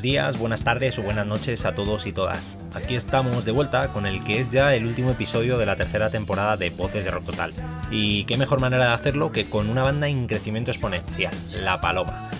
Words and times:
Buenos 0.00 0.12
días, 0.12 0.38
buenas 0.38 0.64
tardes 0.64 0.98
o 0.98 1.02
buenas 1.02 1.26
noches 1.26 1.66
a 1.66 1.74
todos 1.74 2.06
y 2.06 2.12
todas. 2.12 2.56
Aquí 2.72 2.94
estamos 2.94 3.44
de 3.44 3.52
vuelta 3.52 3.88
con 3.88 4.06
el 4.06 4.24
que 4.24 4.40
es 4.40 4.50
ya 4.50 4.74
el 4.74 4.86
último 4.86 5.10
episodio 5.10 5.58
de 5.58 5.66
la 5.66 5.76
tercera 5.76 6.08
temporada 6.08 6.56
de 6.56 6.70
Voces 6.70 7.04
de 7.04 7.10
Rock 7.10 7.26
Total. 7.26 7.52
Y 7.90 8.24
qué 8.24 8.38
mejor 8.38 8.60
manera 8.60 8.86
de 8.86 8.94
hacerlo 8.94 9.30
que 9.30 9.50
con 9.50 9.68
una 9.68 9.82
banda 9.82 10.08
en 10.08 10.26
crecimiento 10.26 10.70
exponencial, 10.70 11.34
La 11.52 11.82
Paloma. 11.82 12.30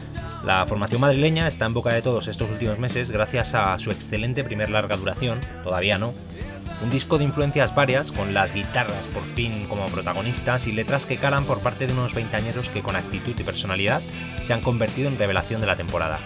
La 0.43 0.65
formación 0.65 1.03
madrileña 1.03 1.49
está 1.49 1.67
en 1.67 1.75
boca 1.75 1.93
de 1.93 2.01
todos 2.01 2.29
estos 2.29 2.51
últimos 2.51 2.79
meses 2.79 3.11
gracias 3.11 3.53
a 3.53 3.79
su 3.79 3.91
excelente 3.91 4.43
primer 4.43 4.71
larga 4.71 4.97
duración, 4.97 5.39
todavía 5.63 5.99
no, 5.99 6.15
un 6.83 6.89
disco 6.89 7.19
de 7.19 7.25
influencias 7.25 7.75
varias, 7.75 8.11
con 8.11 8.33
las 8.33 8.55
guitarras 8.55 9.05
por 9.13 9.23
fin 9.23 9.67
como 9.69 9.85
protagonistas 9.89 10.67
y 10.67 10.73
letras 10.73 11.05
que 11.05 11.19
calan 11.19 11.45
por 11.45 11.61
parte 11.61 11.87
de 11.87 11.93
unos 11.93 12.15
veinteañeros 12.15 12.71
que 12.71 12.81
con 12.81 12.97
actitud 12.97 13.35
y 13.39 13.43
personalidad 13.43 14.01
se 14.45 14.55
han 14.55 14.63
convertido 14.63 15.11
en 15.11 15.19
revelación 15.19 15.61
de 15.61 15.67
la 15.67 15.77
temporada 15.77 16.19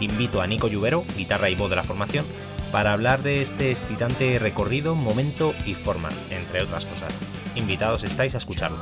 invito 0.00 0.40
a 0.40 0.46
Nico 0.46 0.68
Lluvero, 0.68 1.04
guitarra 1.16 1.50
y 1.50 1.54
voz 1.54 1.70
de 1.70 1.76
la 1.76 1.84
formación, 1.84 2.24
para 2.72 2.92
hablar 2.92 3.22
de 3.22 3.42
este 3.42 3.70
excitante 3.70 4.38
recorrido, 4.38 4.94
momento 4.94 5.54
y 5.66 5.74
forma, 5.74 6.10
entre 6.30 6.62
otras 6.62 6.86
cosas. 6.86 7.12
Invitados 7.54 8.04
estáis 8.04 8.34
a 8.34 8.38
escucharlo. 8.38 8.78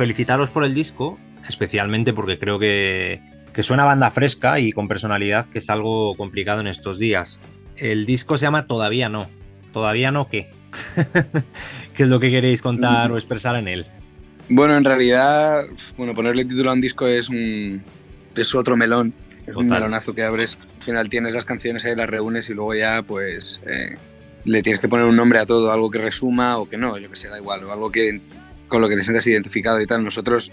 Felicitaros 0.00 0.48
por 0.48 0.64
el 0.64 0.72
disco, 0.72 1.18
especialmente 1.46 2.14
porque 2.14 2.38
creo 2.38 2.58
que, 2.58 3.20
que 3.52 3.62
suena 3.62 3.84
banda 3.84 4.10
fresca 4.10 4.58
y 4.58 4.72
con 4.72 4.88
personalidad, 4.88 5.44
que 5.44 5.58
es 5.58 5.68
algo 5.68 6.16
complicado 6.16 6.62
en 6.62 6.68
estos 6.68 6.98
días. 6.98 7.38
El 7.76 8.06
disco 8.06 8.38
se 8.38 8.46
llama 8.46 8.66
Todavía 8.66 9.10
no. 9.10 9.26
¿Todavía 9.74 10.10
no 10.10 10.26
qué? 10.26 10.48
¿Qué 11.94 12.04
es 12.04 12.08
lo 12.08 12.18
que 12.18 12.30
queréis 12.30 12.62
contar 12.62 13.12
o 13.12 13.16
expresar 13.16 13.56
en 13.56 13.68
él? 13.68 13.84
Bueno, 14.48 14.74
en 14.74 14.84
realidad, 14.84 15.66
bueno, 15.98 16.14
ponerle 16.14 16.46
título 16.46 16.70
a 16.70 16.72
un 16.72 16.80
disco 16.80 17.06
es 17.06 17.28
un 17.28 17.82
es 18.34 18.54
otro 18.54 18.78
melón, 18.78 19.12
es 19.46 19.54
un 19.54 19.66
melonazo 19.66 20.14
que 20.14 20.22
abres. 20.22 20.56
Al 20.78 20.82
final 20.82 21.10
tienes 21.10 21.34
las 21.34 21.44
canciones 21.44 21.84
ahí, 21.84 21.94
las 21.94 22.08
reúnes 22.08 22.48
y 22.48 22.54
luego 22.54 22.74
ya, 22.74 23.02
pues, 23.02 23.60
eh, 23.66 23.98
le 24.46 24.62
tienes 24.62 24.80
que 24.80 24.88
poner 24.88 25.04
un 25.04 25.16
nombre 25.16 25.40
a 25.40 25.44
todo, 25.44 25.70
algo 25.70 25.90
que 25.90 25.98
resuma 25.98 26.56
o 26.56 26.66
que 26.66 26.78
no, 26.78 26.96
yo 26.96 27.10
que 27.10 27.16
sé, 27.16 27.28
da 27.28 27.36
igual, 27.36 27.64
o 27.64 27.70
algo 27.70 27.92
que 27.92 28.18
con 28.70 28.80
lo 28.80 28.88
que 28.88 28.96
te 28.96 29.02
sientas 29.02 29.26
identificado 29.26 29.78
y 29.82 29.86
tal. 29.86 30.02
Nosotros 30.02 30.50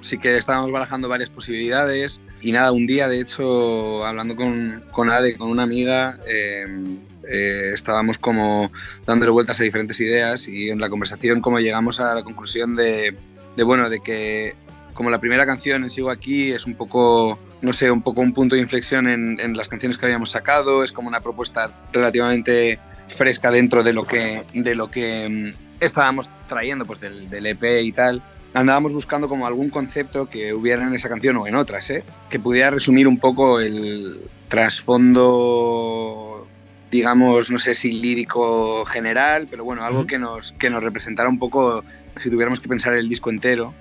sí 0.00 0.18
que 0.18 0.36
estábamos 0.36 0.72
barajando 0.72 1.08
varias 1.08 1.30
posibilidades 1.30 2.20
y 2.40 2.50
nada, 2.50 2.72
un 2.72 2.86
día 2.86 3.08
de 3.08 3.20
hecho 3.20 4.04
hablando 4.04 4.34
con, 4.34 4.82
con 4.90 5.10
Ade, 5.10 5.36
con 5.36 5.50
una 5.50 5.62
amiga, 5.62 6.18
em, 6.26 6.98
eh, 7.28 7.72
estábamos 7.74 8.18
como 8.18 8.72
dándole 9.06 9.30
vueltas 9.30 9.60
a 9.60 9.64
diferentes 9.64 10.00
ideas 10.00 10.48
y 10.48 10.70
en 10.70 10.80
la 10.80 10.88
conversación 10.88 11.40
como 11.40 11.60
llegamos 11.60 12.00
a 12.00 12.14
la 12.14 12.22
conclusión 12.22 12.74
de, 12.74 13.14
de 13.56 13.62
bueno, 13.62 13.90
de 13.90 14.00
que 14.00 14.54
como 14.94 15.10
la 15.10 15.20
primera 15.20 15.46
canción 15.46 15.84
en 15.84 15.90
Sigo 15.90 16.10
Aquí 16.10 16.50
es 16.50 16.66
un 16.66 16.74
poco, 16.74 17.38
no 17.60 17.72
sé, 17.72 17.90
un 17.90 18.02
poco 18.02 18.20
un 18.20 18.32
punto 18.32 18.56
de 18.56 18.62
inflexión 18.62 19.08
en, 19.08 19.38
en 19.38 19.56
las 19.56 19.68
canciones 19.68 19.98
que 19.98 20.06
habíamos 20.06 20.30
sacado, 20.30 20.82
es 20.82 20.92
como 20.92 21.08
una 21.08 21.20
propuesta 21.20 21.72
relativamente 21.92 22.80
fresca 23.08 23.50
dentro 23.50 23.82
de 23.82 23.92
lo 23.92 24.06
que, 24.06 24.44
de 24.54 24.74
lo 24.74 24.90
que 24.90 25.28
mm, 25.28 25.67
estábamos 25.80 26.28
trayendo 26.46 26.86
pues 26.86 27.00
del, 27.00 27.28
del 27.30 27.46
EP 27.46 27.82
y 27.82 27.92
tal 27.92 28.22
andábamos 28.54 28.92
buscando 28.92 29.28
como 29.28 29.46
algún 29.46 29.70
concepto 29.70 30.28
que 30.28 30.52
hubiera 30.52 30.86
en 30.86 30.94
esa 30.94 31.08
canción 31.08 31.36
o 31.36 31.46
en 31.46 31.54
otras, 31.54 31.90
¿eh? 31.90 32.04
que 32.30 32.38
pudiera 32.38 32.70
resumir 32.70 33.06
un 33.06 33.18
poco 33.18 33.60
el 33.60 34.20
trasfondo, 34.48 36.46
digamos, 36.90 37.50
no 37.50 37.58
sé 37.58 37.74
si 37.74 37.92
lírico 37.92 38.84
general, 38.86 39.46
pero 39.50 39.64
bueno, 39.64 39.84
algo 39.84 40.06
que 40.06 40.18
nos, 40.18 40.52
que 40.52 40.70
nos 40.70 40.82
representara 40.82 41.28
un 41.28 41.38
poco 41.38 41.84
si 42.18 42.30
tuviéramos 42.30 42.60
que 42.60 42.68
pensar 42.68 42.94
el 42.94 43.08
disco 43.08 43.30
entero. 43.30 43.74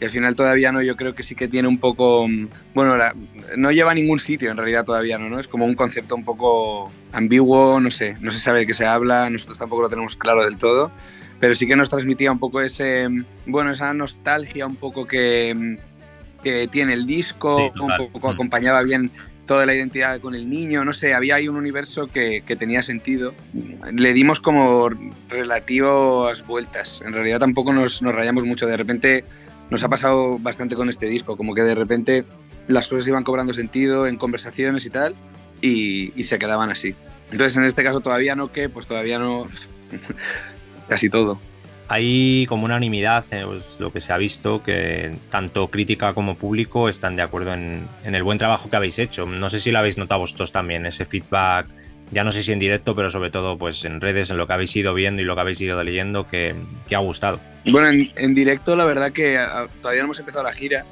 Y 0.00 0.04
al 0.04 0.10
final 0.10 0.34
todavía 0.34 0.72
no, 0.72 0.82
yo 0.82 0.96
creo 0.96 1.14
que 1.14 1.22
sí 1.22 1.36
que 1.36 1.46
tiene 1.46 1.68
un 1.68 1.78
poco, 1.78 2.26
bueno, 2.74 2.96
no 3.56 3.70
lleva 3.70 3.92
a 3.92 3.94
ningún 3.94 4.18
sitio 4.18 4.50
en 4.50 4.56
realidad 4.56 4.84
todavía, 4.84 5.18
¿no? 5.18 5.28
¿no? 5.28 5.38
Es 5.38 5.46
como 5.46 5.66
un 5.66 5.76
concepto 5.76 6.16
un 6.16 6.24
poco 6.24 6.90
ambiguo, 7.12 7.78
no 7.78 7.92
sé, 7.92 8.16
no 8.20 8.32
se 8.32 8.40
sabe 8.40 8.60
de 8.60 8.66
qué 8.66 8.74
se 8.74 8.86
habla, 8.86 9.30
nosotros 9.30 9.56
tampoco 9.56 9.82
lo 9.82 9.88
tenemos 9.88 10.16
claro 10.16 10.44
del 10.44 10.58
todo 10.58 10.90
pero 11.44 11.54
sí 11.54 11.66
que 11.66 11.76
nos 11.76 11.90
transmitía 11.90 12.32
un 12.32 12.38
poco 12.38 12.62
ese, 12.62 13.06
bueno, 13.44 13.70
esa 13.70 13.92
nostalgia 13.92 14.64
un 14.66 14.76
poco 14.76 15.06
que, 15.06 15.76
que 16.42 16.68
tiene 16.68 16.94
el 16.94 17.06
disco, 17.06 17.70
un 17.78 17.92
poco 17.98 18.28
mm. 18.28 18.30
acompañaba 18.30 18.82
bien 18.82 19.10
toda 19.44 19.66
la 19.66 19.74
identidad 19.74 20.20
con 20.20 20.34
el 20.34 20.48
niño, 20.48 20.86
no 20.86 20.94
sé, 20.94 21.12
había 21.12 21.34
ahí 21.34 21.46
un 21.46 21.56
universo 21.56 22.06
que, 22.06 22.42
que, 22.46 22.56
tenía 22.56 22.82
sentido. 22.82 23.34
Le 23.92 24.14
dimos 24.14 24.40
como 24.40 24.88
relativas 25.28 26.46
vueltas, 26.46 27.02
en 27.04 27.12
realidad 27.12 27.40
tampoco 27.40 27.74
nos, 27.74 28.00
nos, 28.00 28.14
rayamos 28.14 28.46
mucho, 28.46 28.66
de 28.66 28.78
repente 28.78 29.26
nos 29.68 29.82
ha 29.82 29.90
pasado 29.90 30.38
bastante 30.38 30.76
con 30.76 30.88
este 30.88 31.08
disco, 31.08 31.36
como 31.36 31.54
que 31.54 31.60
de 31.60 31.74
repente 31.74 32.24
las 32.68 32.88
cosas 32.88 33.06
iban 33.06 33.22
cobrando 33.22 33.52
sentido 33.52 34.06
en 34.06 34.16
conversaciones 34.16 34.86
y 34.86 34.88
tal, 34.88 35.14
y, 35.60 36.10
y 36.18 36.24
se 36.24 36.38
quedaban 36.38 36.70
así. 36.70 36.94
Entonces 37.30 37.54
en 37.58 37.64
este 37.64 37.84
caso 37.84 38.00
todavía 38.00 38.34
no, 38.34 38.50
que 38.50 38.70
pues 38.70 38.86
todavía 38.86 39.18
no 39.18 39.46
casi 40.88 41.10
todo. 41.10 41.38
Hay 41.88 42.46
como 42.46 42.64
unanimidad, 42.64 43.24
eh, 43.30 43.42
pues, 43.44 43.76
lo 43.78 43.92
que 43.92 44.00
se 44.00 44.12
ha 44.12 44.16
visto, 44.16 44.62
que 44.62 45.16
tanto 45.30 45.68
crítica 45.68 46.14
como 46.14 46.34
público 46.34 46.88
están 46.88 47.14
de 47.16 47.22
acuerdo 47.22 47.52
en, 47.52 47.86
el 48.04 48.22
buen 48.22 48.38
trabajo 48.38 48.70
que 48.70 48.76
habéis 48.76 48.98
hecho. 48.98 49.26
No 49.26 49.50
sé 49.50 49.58
si 49.58 49.70
lo 49.70 49.78
habéis 49.80 49.98
notado 49.98 50.20
vosotros 50.20 50.50
también, 50.50 50.86
ese 50.86 51.04
feedback, 51.04 51.66
ya 52.10 52.24
no 52.24 52.32
sé 52.32 52.42
si 52.42 52.52
en 52.52 52.58
directo, 52.58 52.94
pero 52.94 53.10
sobre 53.10 53.30
todo 53.30 53.58
pues 53.58 53.84
en 53.84 54.00
redes, 54.00 54.30
en 54.30 54.38
lo 54.38 54.46
que 54.46 54.52
habéis 54.54 54.74
ido 54.76 54.94
viendo 54.94 55.20
y 55.20 55.24
lo 55.24 55.34
que 55.34 55.40
habéis 55.42 55.60
ido 55.60 55.82
leyendo, 55.82 56.26
que, 56.26 56.54
ha 56.94 56.98
gustado. 56.98 57.38
Bueno, 57.66 57.88
en, 58.16 58.34
directo 58.34 58.76
la 58.76 58.84
verdad 58.86 59.12
que 59.12 59.36
ah, 59.36 59.66
todavía 59.82 60.02
no 60.02 60.06
hemos 60.06 60.18
empezado 60.18 60.44
la 60.44 60.52
gira. 60.52 60.84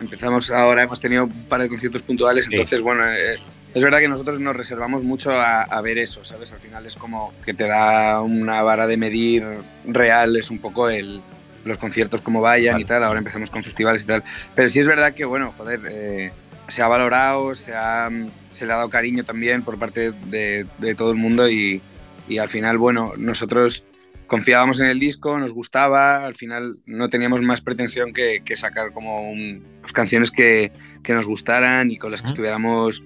Empezamos 0.00 0.50
ahora, 0.50 0.82
hemos 0.82 1.00
tenido 1.00 1.24
un 1.24 1.44
par 1.44 1.62
de 1.62 1.68
conciertos 1.68 2.02
puntuales, 2.02 2.48
entonces 2.50 2.80
bueno, 2.80 3.10
eh, 3.10 3.36
es 3.74 3.82
verdad 3.82 4.00
que 4.00 4.08
nosotros 4.08 4.40
nos 4.40 4.56
reservamos 4.56 5.04
mucho 5.04 5.30
a, 5.32 5.80
ver 5.80 5.98
eso, 5.98 6.24
¿sabes? 6.24 6.52
Al 6.52 6.58
final 6.58 6.86
es 6.86 6.96
como 6.96 7.32
que 7.44 7.54
te 7.54 7.64
da 7.64 8.20
una 8.20 8.62
vara 8.62 8.86
de 8.86 8.96
medir 8.96 9.44
real, 9.86 10.36
es 10.36 10.50
un 10.50 10.58
poco 10.58 10.90
el, 10.90 11.22
los 11.64 11.78
conciertos 11.78 12.20
como 12.20 12.40
vayan 12.40 12.80
y 12.80 12.84
tal, 12.84 13.04
ahora 13.04 13.18
empezamos 13.18 13.48
con 13.48 13.62
festivales 13.62 14.02
y 14.02 14.06
tal. 14.06 14.24
Pero 14.54 14.70
sí 14.70 14.80
es 14.80 14.86
verdad 14.86 15.14
que, 15.14 15.24
bueno, 15.24 15.54
joder, 15.56 15.80
eh, 15.88 16.32
se 16.68 16.82
ha 16.82 16.88
valorado, 16.88 17.54
se, 17.54 17.72
ha, 17.74 18.10
se 18.52 18.66
le 18.66 18.72
ha 18.72 18.76
dado 18.76 18.90
cariño 18.90 19.22
también 19.22 19.62
por 19.62 19.78
parte 19.78 20.12
de, 20.26 20.66
todo 20.96 21.12
el 21.12 21.16
mundo 21.16 21.48
y, 21.48 21.80
y, 22.28 22.38
al 22.38 22.48
final, 22.48 22.76
bueno, 22.76 23.12
nosotros 23.16 23.84
confiábamos 24.26 24.80
en 24.80 24.86
el 24.86 24.98
disco, 24.98 25.38
nos 25.38 25.52
gustaba, 25.52 26.24
al 26.24 26.34
final 26.36 26.76
no 26.86 27.08
teníamos 27.08 27.40
más 27.42 27.60
pretensión 27.60 28.12
que, 28.12 28.42
sacar 28.56 28.92
como 28.92 29.30
un, 29.30 29.62
pues, 29.80 29.92
canciones 29.92 30.30
que, 30.30 30.72
que, 31.04 31.14
nos 31.14 31.26
gustaran 31.26 31.90
y 31.90 31.98
con 31.98 32.10
las 32.10 32.22
que 32.22 32.28
estuviéramos 32.28 33.02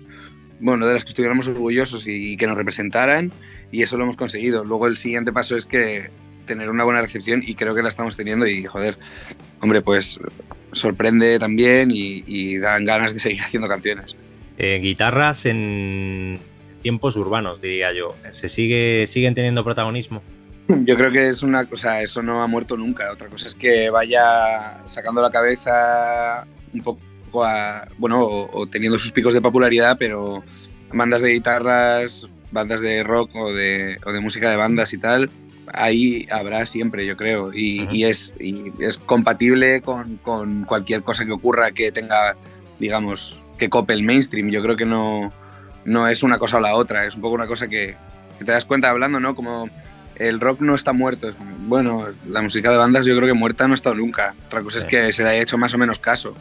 bueno, 0.60 0.86
de 0.86 0.94
las 0.94 1.04
que 1.04 1.10
estuviéramos 1.10 1.46
orgullosos 1.46 2.04
y, 2.06 2.36
que 2.36 2.46
nos 2.46 2.56
representaran 2.56 3.32
y 3.70 3.82
eso 3.82 3.96
lo 3.96 4.04
hemos 4.04 4.16
conseguido. 4.16 4.64
Luego 4.64 4.86
el 4.86 4.96
siguiente 4.96 5.32
paso 5.32 5.56
es 5.56 5.66
que 5.66 6.10
tener 6.46 6.70
una 6.70 6.84
buena 6.84 7.00
recepción 7.00 7.42
y 7.44 7.54
creo 7.54 7.74
que 7.74 7.82
la 7.82 7.88
estamos 7.88 8.16
teniendo 8.16 8.46
y 8.46 8.64
joder, 8.64 8.98
hombre, 9.60 9.82
pues 9.82 10.18
sorprende 10.72 11.38
también 11.38 11.90
y, 11.92 12.58
dan 12.58 12.84
ganas 12.84 13.14
de 13.14 13.20
seguir 13.20 13.40
haciendo 13.42 13.68
canciones. 13.68 14.16
Eh, 14.58 14.78
guitarras 14.80 15.46
en 15.46 16.38
tiempos 16.82 17.16
urbanos, 17.16 17.60
diría 17.60 17.92
yo. 17.92 18.14
¿Se 18.30 18.48
sigue, 18.48 19.06
siguen 19.06 19.34
teniendo 19.34 19.64
protagonismo? 19.64 20.22
Yo 20.68 20.96
creo 20.96 21.10
que 21.10 21.28
es 21.28 21.42
una 21.42 21.66
cosa, 21.66 22.02
eso 22.02 22.22
no 22.22 22.42
ha 22.42 22.46
muerto 22.46 22.76
nunca. 22.76 23.10
Otra 23.10 23.28
cosa 23.28 23.48
es 23.48 23.54
que 23.54 23.90
vaya 23.90 24.78
sacando 24.86 25.20
la 25.20 25.30
cabeza 25.30 26.46
un 26.72 26.82
poco 26.82 27.00
bueno, 27.98 28.22
o, 28.22 28.66
teniendo 28.66 28.98
sus 28.98 29.12
picos 29.12 29.34
de 29.34 29.40
popularidad, 29.40 29.96
pero 29.98 30.42
bandas 30.92 31.22
de 31.22 31.30
guitarras, 31.30 32.26
bandas 32.50 32.80
de 32.80 33.02
rock 33.02 33.34
o 33.34 33.52
de, 33.52 33.98
o 34.04 34.12
de 34.12 34.20
música 34.20 34.50
de 34.50 34.56
bandas 34.56 34.92
y 34.92 34.98
tal, 34.98 35.30
ahí 35.72 36.26
habrá 36.30 36.66
siempre, 36.66 37.06
yo 37.06 37.16
creo, 37.16 37.52
y, 37.52 38.04
es, 38.04 38.34
es 38.78 38.98
compatible 38.98 39.80
con, 39.80 40.16
con, 40.18 40.64
cualquier 40.64 41.02
cosa 41.02 41.24
que 41.24 41.32
ocurra 41.32 41.72
que 41.72 41.90
tenga, 41.92 42.36
digamos, 42.78 43.36
que 43.58 43.68
cope 43.68 43.92
el 43.92 44.02
mainstream. 44.02 44.50
Yo 44.50 44.62
creo 44.62 44.76
que 44.76 44.86
no, 44.86 45.32
no 45.84 46.08
es 46.08 46.22
una 46.22 46.38
cosa 46.38 46.58
o 46.58 46.60
la 46.60 46.74
otra, 46.74 47.06
es 47.06 47.14
un 47.14 47.22
poco 47.22 47.34
una 47.34 47.46
cosa 47.46 47.68
que, 47.68 47.96
te 48.38 48.44
das 48.44 48.64
cuenta 48.64 48.90
hablando, 48.90 49.20
¿no? 49.20 49.34
Como 49.34 49.68
el 50.16 50.40
rock 50.40 50.60
no 50.60 50.74
está 50.74 50.92
muerto. 50.92 51.32
Bueno, 51.66 52.06
la 52.28 52.42
música 52.42 52.70
de 52.70 52.76
bandas 52.76 53.06
yo 53.06 53.16
creo 53.16 53.28
que 53.28 53.34
muerta 53.34 53.66
no 53.66 53.74
ha 53.74 53.76
estado 53.76 53.94
nunca. 53.94 54.34
Otra 54.46 54.62
cosa 54.62 54.78
es 54.78 54.84
que 54.84 55.12
se 55.12 55.22
le 55.22 55.30
haya 55.30 55.42
hecho 55.42 55.58
más 55.58 55.72
o 55.74 55.78
menos 55.78 55.98
caso 55.98 56.34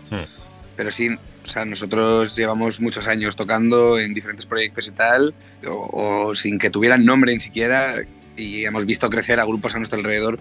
pero 0.76 0.92
sí, 0.92 1.10
o 1.10 1.48
sea, 1.48 1.66
nosotros 1.66 2.36
llevamos 2.36 2.80
muchos 2.80 3.08
años 3.08 3.36
tocando 3.36 4.00
en 4.00 4.14
diferentes 4.14 4.46
proyectos 4.46 4.88
y 4.88 4.92
tal, 4.92 5.34
o, 5.68 6.34
sin 6.36 6.60
que 6.60 6.70
tuvieran 6.70 7.06
nombre 7.06 7.34
ni 7.34 7.40
siquiera, 7.40 7.96
y 8.36 8.66
hemos 8.66 8.86
visto 8.86 9.10
crecer 9.10 9.40
a 9.40 9.46
grupos 9.46 9.76
a 9.76 9.78
nuestro 9.78 10.00
alrededor 10.00 10.40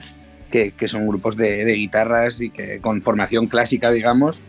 que, 0.51 0.73
que 0.73 0.89
son 0.89 1.07
grupos 1.07 1.37
de, 1.37 1.65
de, 1.65 1.73
guitarras 1.75 2.41
y 2.41 2.51
que 2.51 2.81
con 2.81 3.03
formación 3.03 3.47
clásica, 3.47 3.91
digamos. 3.91 4.43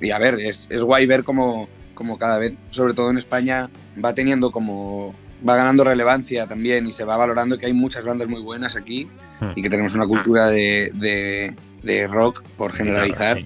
Y 0.00 0.10
a 0.10 0.18
ver, 0.18 0.40
es, 0.40 0.68
es 0.70 0.82
guay 0.82 1.06
ver 1.06 1.24
cómo, 1.24 1.68
como 1.94 2.18
cada 2.18 2.38
vez, 2.38 2.56
sobre 2.70 2.94
todo 2.94 3.10
en 3.10 3.18
España, 3.18 3.68
va 4.02 4.14
teniendo 4.14 4.50
como 4.50 5.14
va 5.46 5.56
ganando 5.56 5.84
relevancia 5.84 6.46
también 6.46 6.86
y 6.86 6.92
se 6.92 7.04
va 7.04 7.16
valorando 7.16 7.58
que 7.58 7.66
hay 7.66 7.72
muchas 7.72 8.04
bandas 8.04 8.28
muy 8.28 8.42
buenas 8.42 8.76
aquí 8.76 9.08
hmm. 9.40 9.52
y 9.56 9.62
que 9.62 9.70
tenemos 9.70 9.94
una 9.94 10.06
cultura 10.06 10.48
de, 10.48 10.90
de, 10.94 11.54
de 11.82 12.06
rock, 12.06 12.42
por 12.56 12.72
generalizar, 12.72 13.42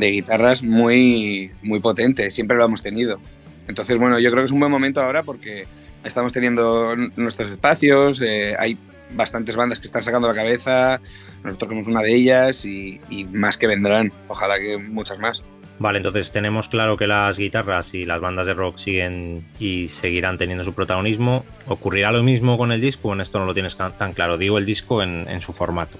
de 0.00 0.10
guitarras 0.10 0.62
muy, 0.62 1.52
muy 1.62 1.78
potente, 1.78 2.30
siempre 2.30 2.56
lo 2.56 2.64
hemos 2.64 2.82
tenido. 2.82 3.20
Entonces, 3.68 3.96
bueno, 3.98 4.18
yo 4.18 4.30
creo 4.30 4.42
que 4.42 4.46
es 4.46 4.52
un 4.52 4.58
buen 4.58 4.72
momento 4.72 5.00
ahora 5.00 5.22
porque 5.22 5.66
estamos 6.02 6.32
teniendo 6.32 6.96
nuestros 7.16 7.50
espacios, 7.50 8.20
eh, 8.20 8.56
hay 8.58 8.76
bastantes 9.12 9.56
bandas 9.56 9.78
que 9.78 9.86
están 9.86 10.02
sacando 10.02 10.28
la 10.28 10.34
cabeza, 10.34 11.00
nosotros 11.44 11.70
somos 11.70 11.86
una 11.86 12.02
de 12.02 12.14
ellas 12.14 12.64
y, 12.64 13.00
más 13.32 13.56
que 13.56 13.66
vendrán, 13.66 14.12
ojalá 14.28 14.58
que 14.58 14.78
muchas 14.78 15.18
más. 15.18 15.42
Vale, 15.78 15.96
entonces 15.96 16.30
tenemos 16.30 16.68
claro 16.68 16.98
que 16.98 17.06
las 17.06 17.38
guitarras 17.38 17.94
y 17.94 18.04
las 18.04 18.20
bandas 18.20 18.46
de 18.46 18.52
rock 18.52 18.76
siguen 18.76 19.44
y 19.58 19.88
seguirán 19.88 20.36
teniendo 20.36 20.62
su 20.62 20.74
protagonismo. 20.74 21.44
¿Ocurrirá 21.68 22.12
lo 22.12 22.22
mismo 22.22 22.58
con 22.58 22.70
el 22.70 22.82
disco? 22.82 23.14
En 23.14 23.22
esto 23.22 23.38
no 23.38 23.46
lo 23.46 23.54
tienes 23.54 23.76
tan 23.76 24.12
claro. 24.12 24.36
Digo 24.36 24.58
el 24.58 24.66
disco 24.66 25.02
en, 25.02 25.40
su 25.40 25.54
formato, 25.54 25.96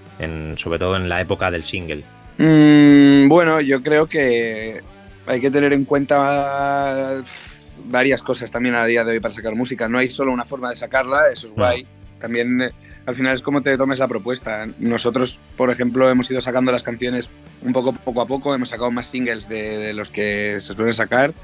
sobre 0.57 0.79
todo 0.79 0.97
en 0.97 1.09
la 1.09 1.23
época 1.23 1.51
del 1.51 1.65
single. 1.65 2.05
Mm, 2.43 3.29
bueno, 3.29 3.61
yo 3.61 3.83
creo 3.83 4.07
que 4.07 4.81
hay 5.27 5.41
que 5.43 5.51
tener 5.51 5.75
en 5.75 5.85
cuenta 5.85 7.23
varias 7.85 8.23
cosas 8.23 8.51
también 8.51 8.75
a 8.77 8.87
día 8.87 9.05
de 9.05 9.13
hoy 9.13 9.21
para 9.21 9.35
sacar 9.35 9.55
música. 9.55 9.89
No 9.89 9.99
hay 9.99 10.09
solo 10.09 10.33
una 10.33 10.47
forma 10.47 10.71
de 10.71 10.77
sacarla, 10.77 11.29
eso 11.31 11.49
es 11.49 11.53
guay. 11.53 11.87
También 12.19 12.63
eh, 12.63 12.71
al 13.05 13.15
final 13.15 13.35
es 13.35 13.43
como 13.43 13.61
te 13.61 13.77
tomes 13.77 13.99
la 13.99 14.09
propuesta. 14.09 14.67
Nosotros, 14.79 15.39
por 15.59 15.69
ejemplo, 15.69 16.09
hemos 16.09 16.31
ido 16.31 16.41
sacando 16.41 16.73
las 16.73 16.83
canciones 16.83 17.29
un 17.61 17.75
poco 17.75 17.93
poco 17.93 18.23
a 18.23 18.27
poco, 18.27 18.55
hemos 18.55 18.71
sacado 18.71 18.91
más 18.91 19.07
singles 19.07 19.47
de, 19.47 19.93
los 19.93 20.09
que 20.09 20.61
se 20.61 20.75
suelen 20.75 20.95
sacar. 20.95 21.35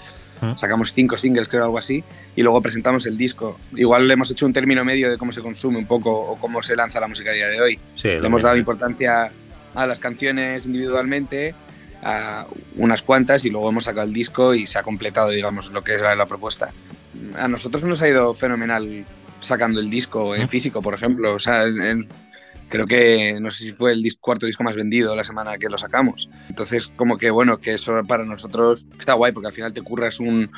Sacamos 0.54 0.92
cinco 0.92 1.16
singles, 1.16 1.48
creo, 1.48 1.64
algo 1.64 1.78
así, 1.78 2.04
y 2.36 2.42
luego 2.42 2.60
presentamos 2.60 3.06
el 3.06 3.16
disco. 3.16 3.58
Igual 3.74 4.06
le 4.06 4.14
hemos 4.14 4.30
hecho 4.30 4.44
un 4.44 4.52
término 4.52 4.84
medio 4.84 5.10
de 5.10 5.16
cómo 5.16 5.32
se 5.32 5.40
consume 5.40 5.78
un 5.78 5.86
poco 5.86 6.10
o 6.10 6.36
cómo 6.36 6.62
se 6.62 6.76
lanza 6.76 7.00
la 7.00 7.08
música 7.08 7.30
a 7.30 7.34
día 7.34 7.48
de 7.48 7.60
hoy. 7.60 7.78
le 8.02 8.18
hemos 8.18 8.42
dado 8.42 8.56
importancia 8.56 9.30
a 9.76 9.86
las 9.86 10.00
canciones 10.00 10.66
individualmente, 10.66 11.54
a 12.02 12.46
unas 12.76 13.02
cuantas, 13.02 13.44
y 13.44 13.50
luego 13.50 13.68
hemos 13.68 13.84
sacado 13.84 14.06
el 14.06 14.12
disco 14.12 14.54
y 14.54 14.66
se 14.66 14.78
ha 14.78 14.82
completado, 14.82 15.30
digamos, 15.30 15.70
lo 15.70 15.84
que 15.84 15.94
es 15.94 16.00
la, 16.00 16.26
propuesta. 16.26 16.72
A 17.38 17.46
nosotros 17.46 17.84
nos 17.84 18.02
ha 18.02 18.08
ido 18.08 18.34
fenomenal 18.34 19.04
sacando 19.40 19.78
el 19.78 19.90
disco 19.90 20.34
en 20.34 20.48
físico, 20.48 20.82
por 20.82 20.94
ejemplo. 20.94 21.34
O 21.34 21.38
sea, 21.38 21.64
creo 22.68 22.86
que 22.86 23.38
no 23.40 23.50
sé 23.50 23.64
si 23.64 23.72
fue 23.72 23.92
el 23.92 24.02
cuarto 24.18 24.46
disco 24.46 24.64
más 24.64 24.74
vendido 24.74 25.14
la 25.14 25.24
semana 25.24 25.58
que 25.58 25.68
lo 25.68 25.78
sacamos. 25.78 26.30
Entonces, 26.48 26.92
como 26.96 27.18
que 27.18 27.30
bueno, 27.30 27.58
que 27.58 27.74
eso 27.74 28.02
para 28.06 28.24
nosotros 28.24 28.86
está 28.98 29.12
guay 29.12 29.32
porque 29.32 29.48
al 29.48 29.52
final 29.52 29.72
te 29.72 29.82
curras 29.82 30.20
un, 30.20 30.50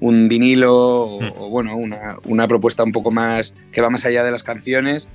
un 0.00 0.28
vinilo 0.28 0.74
o, 0.74 1.20
hmm. 1.20 1.50
bueno, 1.50 1.76
una, 1.76 2.16
una, 2.24 2.48
propuesta 2.48 2.82
un 2.82 2.92
poco 2.92 3.10
más 3.10 3.54
que 3.72 3.80
va 3.80 3.90
más 3.90 4.04
allá 4.04 4.24
de 4.24 4.32
las 4.32 4.42
canciones 4.42 5.08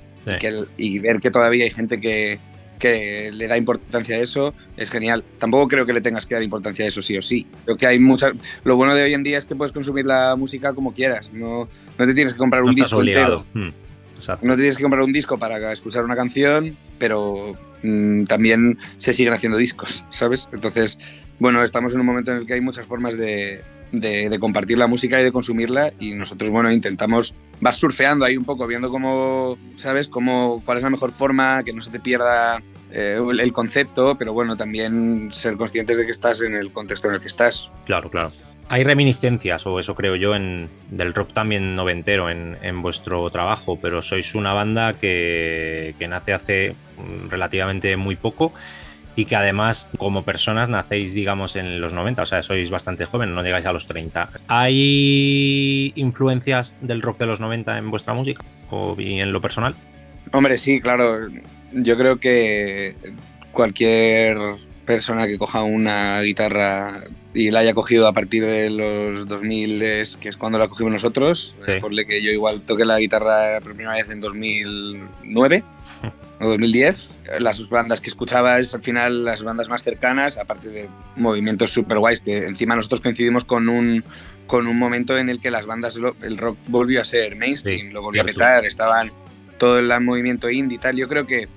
y, 0.76 0.98
ver 0.98 1.20
que 1.20 1.30
todavía 1.30 1.64
hay 1.64 1.70
gente 1.70 2.00
que, 2.00 2.38
que 2.80 3.30
le 3.32 3.46
da 3.46 3.56
importancia 3.56 4.16
a 4.16 4.18
eso 4.18 4.54
es 4.76 4.90
genial. 4.90 5.22
Tampoco 5.38 5.68
creo 5.68 5.86
que 5.86 5.92
le 5.92 6.00
tengas 6.00 6.26
que 6.26 6.34
dar 6.34 6.42
importancia 6.42 6.84
a 6.84 6.88
eso 6.88 7.00
sí 7.02 7.16
o 7.16 7.22
sí. 7.22 7.46
Creo 7.64 7.76
que 7.76 7.86
hay 7.86 8.00
muchas. 8.00 8.32
Lo 8.64 8.74
bueno 8.74 8.96
de 8.96 9.04
hoy 9.04 9.14
en 9.14 9.22
día 9.22 9.38
es 9.38 9.46
que 9.46 9.54
puedes 9.54 9.72
consumir 9.72 10.06
la 10.06 10.34
música 10.34 10.72
como 10.72 10.92
quieras. 10.92 11.30
No, 11.32 11.68
no 11.98 12.06
te 12.06 12.14
tienes 12.14 12.32
que 12.32 12.38
comprar 12.38 12.64
un 12.64 12.72
disco 12.72 13.00
entero. 13.00 13.46
Hmm. 13.54 13.68
No 14.42 14.56
tienes 14.56 14.76
que 14.76 14.82
comprar 14.82 15.02
un 15.02 15.12
disco 15.12 15.38
para 15.38 15.72
escuchar 15.72 16.04
una 16.04 16.16
canción, 16.16 16.76
pero 16.98 17.56
mm, 17.82 18.24
también 18.24 18.78
se 18.98 19.14
siguen 19.14 19.32
haciendo 19.32 19.56
discos, 19.56 20.04
¿sabes? 20.10 20.48
Entonces, 20.52 20.98
bueno, 21.38 21.62
estamos 21.62 21.94
en 21.94 22.00
un 22.00 22.06
momento 22.06 22.32
en 22.32 22.38
el 22.38 22.46
que 22.46 22.54
hay 22.54 22.60
muchas 22.60 22.86
formas 22.86 23.16
de, 23.16 23.62
compartir 24.38 24.78
la 24.78 24.86
música 24.86 25.20
y 25.20 25.24
de 25.24 25.32
consumirla 25.32 25.92
y 25.98 26.14
nosotros, 26.14 26.50
bueno, 26.50 26.70
intentamos, 26.70 27.34
vas 27.60 27.76
surfeando 27.76 28.24
ahí 28.24 28.36
un 28.36 28.44
poco, 28.44 28.66
viendo 28.66 28.90
cómo, 28.90 29.58
¿sabes? 29.76 30.08
Cómo, 30.08 30.62
cuál 30.64 30.78
es 30.78 30.84
la 30.84 30.90
mejor 30.90 31.12
forma, 31.12 31.62
que 31.64 31.72
no 31.72 31.82
se 31.82 31.90
te 31.90 32.00
pierda 32.00 32.62
eh, 32.92 33.18
el 33.38 33.52
concepto, 33.52 34.16
pero 34.16 34.32
bueno, 34.32 34.56
también 34.56 35.30
ser 35.32 35.56
conscientes 35.56 35.96
de 35.96 36.04
que 36.04 36.12
estás 36.12 36.40
en 36.42 36.54
el 36.54 36.72
contexto 36.72 37.08
en 37.08 37.14
el 37.14 37.20
que 37.20 37.28
estás. 37.28 37.70
Claro, 37.84 38.10
claro 38.10 38.32
hay 38.72 38.84
reminiscencias, 38.84 39.66
o 39.66 39.80
eso 39.80 39.96
creo 39.96 40.14
yo, 40.14 40.36
en, 40.36 40.70
del 40.90 41.12
rock 41.12 41.34
también 41.34 41.74
noventero 41.74 42.30
en, 42.30 42.56
en 42.62 42.82
vuestro 42.82 43.28
trabajo, 43.28 43.76
pero 43.82 44.00
sois 44.00 44.36
una 44.36 44.52
banda 44.52 44.92
que, 44.92 45.92
nace 46.08 46.32
hace 46.32 46.74
mm, 46.96 47.30
relativamente 47.30 47.96
muy 47.96 48.14
poco 48.14 48.52
y 49.16 49.24
que 49.24 49.36
además 49.36 49.90
como 49.98 50.22
personas 50.24 50.68
nacéis, 50.68 51.14
digamos, 51.14 51.56
en 51.56 51.80
los 51.80 51.92
90, 51.92 52.22
o 52.22 52.26
sea, 52.26 52.42
sois 52.42 52.70
bastante 52.70 53.04
jóvenes, 53.04 53.34
no 53.34 53.42
llegáis 53.42 53.66
a 53.66 53.72
los 53.72 53.86
30. 53.86 54.30
¿Hay 54.48 55.92
influencias 55.96 56.76
del 56.80 57.02
rock 57.02 57.18
de 57.18 57.26
los 57.26 57.40
90 57.40 57.78
en 57.78 57.90
vuestra 57.90 58.14
música 58.14 58.42
o 58.70 58.96
en 58.98 59.32
lo 59.32 59.40
personal? 59.40 59.74
Hombre, 60.32 60.58
sí, 60.58 60.80
claro. 60.80 61.28
Yo 61.72 61.96
creo 61.96 62.18
que 62.18 62.94
cualquier 63.52 64.38
persona 64.86 65.26
que 65.26 65.38
coja 65.38 65.62
una 65.62 66.20
guitarra 66.22 67.04
y 67.32 67.50
la 67.50 67.60
haya 67.60 67.74
cogido 67.74 68.08
a 68.08 68.12
partir 68.12 68.44
de 68.44 68.70
los 68.70 69.28
2000, 69.28 69.78
que 70.20 70.28
es 70.28 70.36
cuando 70.36 70.58
la 70.58 70.68
cogimos 70.68 70.92
nosotros, 70.92 71.54
sí. 71.64 71.72
porle 71.80 72.06
que 72.06 72.22
yo 72.22 72.30
igual 72.30 72.60
toqué 72.62 72.84
la 72.84 72.98
guitarra 72.98 73.60
por 73.60 73.74
primera 73.74 73.94
vez 73.94 74.10
en 74.10 74.20
2009 74.20 75.62
o 76.40 76.48
2010. 76.48 77.10
Las 77.38 77.68
bandas 77.68 78.00
que 78.00 78.10
escuchabas, 78.10 78.74
al 78.74 78.82
final 78.82 79.24
las 79.24 79.42
bandas 79.42 79.68
más 79.68 79.82
cercanas, 79.82 80.38
aparte 80.38 80.68
de 80.68 80.88
movimientos 81.16 81.70
super 81.70 81.98
guays, 81.98 82.20
que 82.20 82.46
encima 82.46 82.74
nosotros 82.74 83.00
coincidimos 83.00 83.44
con 83.44 83.68
un, 83.68 84.02
con 84.46 84.66
un 84.66 84.78
momento 84.78 85.16
en 85.18 85.28
el 85.28 85.40
que 85.40 85.50
las 85.50 85.66
bandas, 85.66 85.98
el 86.22 86.38
rock 86.38 86.56
volvió 86.66 87.00
a 87.00 87.04
ser 87.04 87.36
mainstream, 87.36 87.92
lo 87.92 88.02
volvió 88.02 88.22
a 88.22 88.24
petar, 88.24 88.64
estaban 88.64 89.12
todo 89.58 89.78
el 89.78 90.00
movimiento 90.00 90.50
indie 90.50 90.76
y 90.76 90.80
tal. 90.80 90.96
Yo 90.96 91.08
creo 91.08 91.26
que 91.26 91.48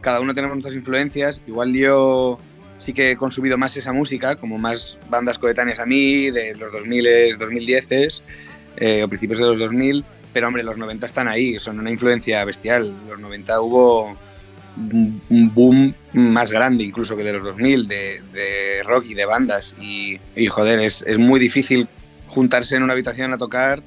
cada 0.00 0.20
uno 0.20 0.34
tenemos 0.34 0.56
nuestras 0.56 0.74
influencias. 0.74 1.42
Igual 1.46 1.74
yo 1.74 2.38
sí 2.78 2.92
que 2.92 3.12
he 3.12 3.16
consumido 3.16 3.58
más 3.58 3.76
esa 3.76 3.92
música, 3.92 4.36
como 4.36 4.58
más 4.58 4.98
bandas 5.08 5.38
coetáneas 5.38 5.78
a 5.78 5.86
mí, 5.86 6.30
de 6.30 6.54
los 6.54 6.72
2000, 6.72 7.38
2010 7.38 8.22
eh, 8.78 9.02
o 9.04 9.08
principios 9.08 9.38
de 9.38 9.46
los 9.46 9.58
2000, 9.58 10.04
pero 10.32 10.48
hombre, 10.48 10.62
los 10.62 10.78
90 10.78 11.06
están 11.06 11.28
ahí, 11.28 11.58
son 11.58 11.78
una 11.78 11.90
influencia 11.90 12.44
bestial. 12.44 12.94
Los 13.08 13.18
90 13.18 13.60
hubo 13.60 14.16
un 14.76 15.54
boom 15.54 15.94
más 16.14 16.50
grande 16.50 16.82
incluso 16.82 17.14
que 17.14 17.22
de 17.22 17.34
los 17.34 17.44
2000 17.44 17.88
de, 17.88 18.22
de 18.32 18.82
rock 18.84 19.04
y 19.08 19.14
de 19.14 19.26
bandas 19.26 19.76
y, 19.78 20.18
joder, 20.48 20.80
es, 20.80 21.04
es, 21.06 21.18
muy 21.18 21.38
difícil 21.38 21.88
juntarse 22.28 22.76
en 22.76 22.82
una 22.82 22.94
habitación 22.94 23.34
a 23.34 23.38
tocar 23.38 23.82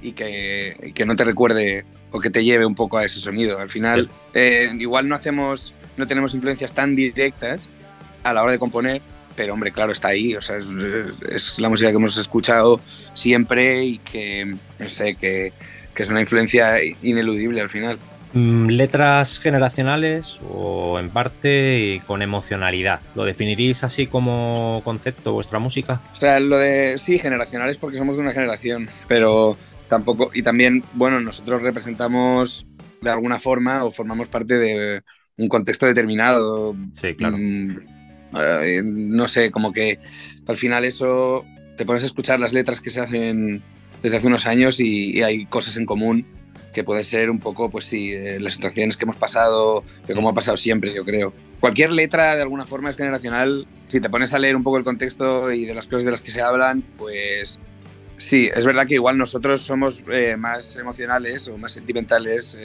y 0.00 0.12
que, 0.12 0.92
que, 0.94 1.04
no 1.04 1.16
te 1.16 1.24
recuerde 1.24 1.84
o 2.10 2.18
que 2.18 2.30
te 2.30 2.44
lleve 2.44 2.64
un 2.64 2.74
poco 2.74 2.98
a 2.98 3.04
ese 3.04 3.20
sonido. 3.20 3.58
Al 3.58 3.68
final, 3.68 4.08
eh, 4.32 4.72
igual 4.78 5.06
no 5.06 5.14
hacemos, 5.14 5.74
no 5.96 6.06
tenemos 6.06 6.34
influencias 6.34 6.72
tan 6.72 6.96
directas, 6.96 7.66
a 8.24 8.32
la 8.32 8.42
hora 8.42 8.52
de 8.52 8.58
componer, 8.58 9.02
pero 9.34 9.54
hombre, 9.54 9.72
claro, 9.72 9.92
está 9.92 10.08
ahí, 10.08 10.34
o 10.34 10.40
sea, 10.40 10.58
es, 11.30 11.58
la 11.58 11.68
música 11.68 11.90
que 11.90 11.96
hemos 11.96 12.16
escuchado 12.16 12.80
siempre 13.14 13.84
y 13.84 13.98
que, 13.98 14.56
no 14.78 14.88
sé, 14.88 15.14
que, 15.14 15.52
es 15.96 16.08
una 16.08 16.20
influencia 16.20 16.82
ineludible 17.02 17.60
al 17.60 17.68
final. 17.70 17.96
Mm, 18.32 18.68
letras 18.70 19.38
generacionales 19.38 20.40
o 20.50 20.98
en 20.98 21.10
parte 21.10 21.78
y 21.78 22.00
con 22.00 22.22
emocionalidad. 22.22 23.00
¿Lo 23.14 23.24
definiríais 23.24 23.84
así 23.84 24.08
como 24.08 24.80
concepto 24.84 25.32
vuestra 25.32 25.60
música? 25.60 26.00
O 26.12 26.16
sea, 26.16 26.40
lo 26.40 26.58
de 26.58 26.98
sí, 26.98 27.20
generacionales 27.20 27.78
porque 27.78 27.98
somos 27.98 28.16
de 28.16 28.22
una 28.22 28.32
generación, 28.32 28.88
pero 29.06 29.56
tampoco, 29.88 30.30
y 30.34 30.42
también, 30.42 30.82
bueno, 30.94 31.20
nosotros 31.20 31.62
representamos 31.62 32.66
de 33.00 33.10
alguna 33.10 33.38
forma 33.38 33.84
o 33.84 33.90
formamos 33.90 34.28
parte 34.28 34.58
de 34.58 35.02
un 35.36 35.48
contexto 35.48 35.86
determinado. 35.86 36.74
Sí, 36.94 37.14
claro. 37.14 37.36
Mm, 37.38 37.76
eh, 38.34 38.82
no 38.84 39.28
sé, 39.28 39.50
como 39.50 39.72
que 39.72 39.98
al 40.46 40.56
final 40.56 40.84
eso 40.84 41.44
te 41.76 41.84
pones 41.84 42.02
a 42.02 42.06
escuchar 42.06 42.40
las 42.40 42.52
letras 42.52 42.80
que 42.80 42.90
se 42.90 43.00
hacen 43.00 43.62
desde 44.02 44.16
hace 44.16 44.26
unos 44.26 44.46
años 44.46 44.80
y, 44.80 45.22
hay 45.22 45.46
cosas 45.46 45.76
en 45.76 45.86
común 45.86 46.26
que 46.72 46.84
puede 46.84 47.04
ser 47.04 47.30
un 47.30 47.38
poco, 47.38 47.70
pues 47.70 47.84
sí, 47.84 48.12
eh, 48.12 48.40
las 48.40 48.54
situaciones 48.54 48.96
que 48.96 49.04
hemos 49.04 49.16
pasado, 49.16 49.84
que 50.06 50.14
como 50.14 50.30
ha 50.30 50.34
pasado 50.34 50.56
siempre, 50.56 50.94
yo 50.94 51.04
creo. 51.04 51.32
Cualquier 51.60 51.92
letra 51.92 52.34
de 52.34 52.42
alguna 52.42 52.64
forma 52.64 52.88
es 52.88 52.96
generacional. 52.96 53.66
Si 53.88 54.00
te 54.00 54.08
pones 54.08 54.32
a 54.32 54.38
leer 54.38 54.56
un 54.56 54.62
poco 54.62 54.78
el 54.78 54.84
contexto 54.84 55.52
y 55.52 55.66
de 55.66 55.74
las 55.74 55.86
cosas 55.86 56.04
de 56.04 56.10
las 56.10 56.22
que 56.22 56.30
se 56.30 56.40
hablan, 56.40 56.82
pues 56.96 57.60
sí, 58.16 58.48
es 58.54 58.64
verdad 58.64 58.86
que 58.86 58.94
igual 58.94 59.18
nosotros 59.18 59.60
somos 59.60 60.02
eh, 60.10 60.36
más 60.36 60.76
emocionales 60.76 61.46
o 61.48 61.58
más 61.58 61.72
sentimentales 61.72 62.58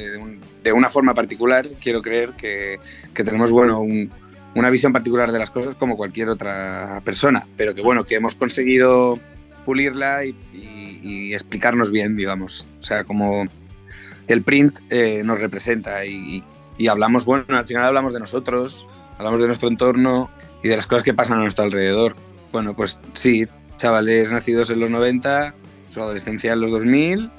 de, 0.63 0.71
una 0.71 0.89
forma 0.89 1.13
particular. 1.13 1.67
Quiero 1.81 2.01
creer 2.01 2.31
que, 2.31 2.79
que 3.13 3.23
tenemos, 3.25 3.51
bueno, 3.51 3.81
un, 3.81 4.09
una 4.57 4.71
visión 4.71 4.91
particular 4.91 5.31
de 5.31 5.37
las 5.37 5.51
cosas 5.51 5.75
como 5.75 5.95
cualquier 5.95 6.29
otra 6.29 6.99
persona, 7.05 7.45
pero 7.57 7.75
que 7.75 7.83
bueno, 7.83 8.05
que 8.05 8.15
hemos 8.15 8.33
conseguido 8.33 9.19
pulirla 9.65 10.25
y, 10.25 10.35
explicarnos 11.31 11.91
bien, 11.91 12.15
digamos. 12.15 12.67
O 12.79 12.83
sea, 12.83 13.03
como 13.03 13.45
el 14.27 14.41
print 14.41 14.79
eh, 14.89 15.21
nos 15.23 15.39
representa 15.39 16.03
y, 16.05 16.43
hablamos, 16.89 17.25
bueno, 17.25 17.45
al 17.49 17.67
final 17.67 17.83
hablamos 17.83 18.13
de 18.13 18.19
nosotros, 18.19 18.87
hablamos 19.19 19.39
de 19.39 19.47
nuestro 19.47 19.67
entorno 19.67 20.31
y 20.63 20.69
de 20.69 20.75
las 20.75 20.87
cosas 20.87 21.03
que 21.03 21.13
pasan 21.13 21.37
a 21.37 21.41
nuestro 21.43 21.65
alrededor. 21.65 22.15
Bueno, 22.51 22.75
pues 22.75 22.97
sí, 23.13 23.47
chavales 23.77 24.31
nacidos 24.31 24.71
en 24.71 24.79
los 24.79 24.89
90, 24.89 25.53
su 25.87 26.01
adolescencia 26.01 26.53
en 26.53 26.61
los 26.61 26.71
2000 26.71 27.29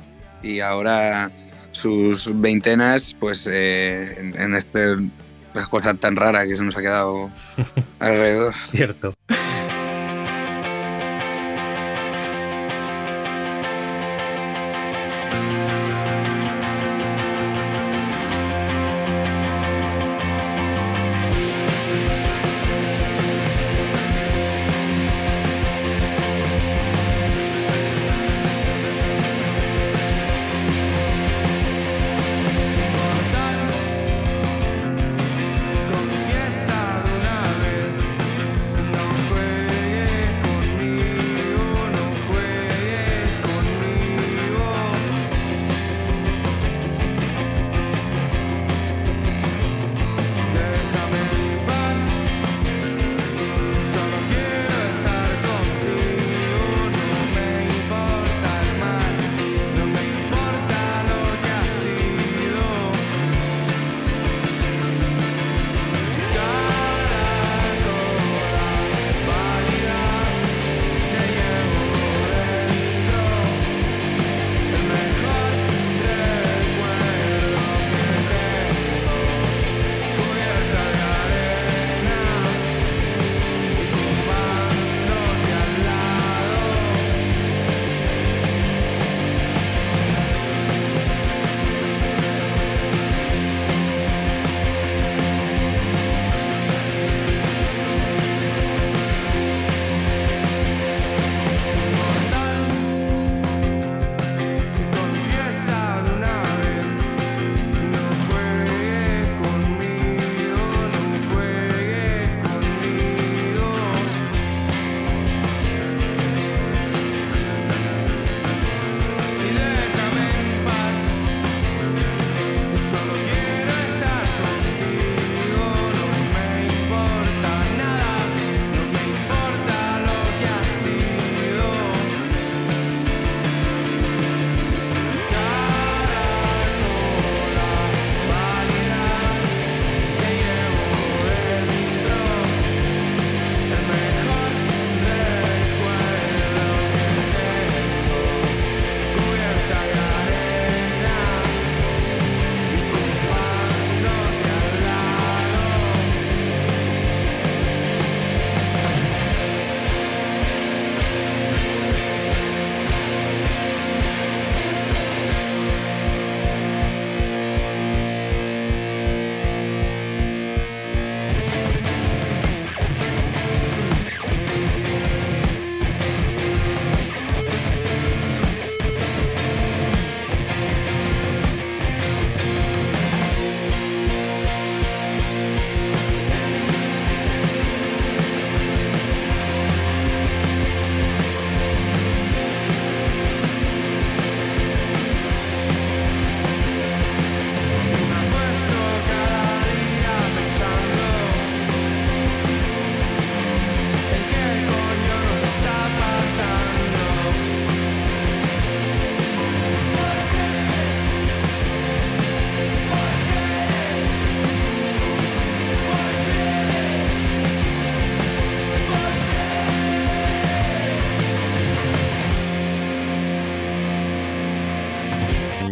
y 0.44 0.60
ahora 0.60 1.32
sus 1.72 2.40
veintenas, 2.40 3.16
pues 3.18 3.48
eh, 3.50 4.14
en 4.18 4.54
este 4.54 4.96
la 5.58 5.66
cosa 5.66 5.94
tan 5.94 6.16
rara 6.16 6.46
que 6.46 6.56
se 6.56 6.64
nos 6.64 6.76
ha 6.76 6.80
quedado 6.80 7.30
alrededor. 8.00 8.54
Cierto. 8.70 9.14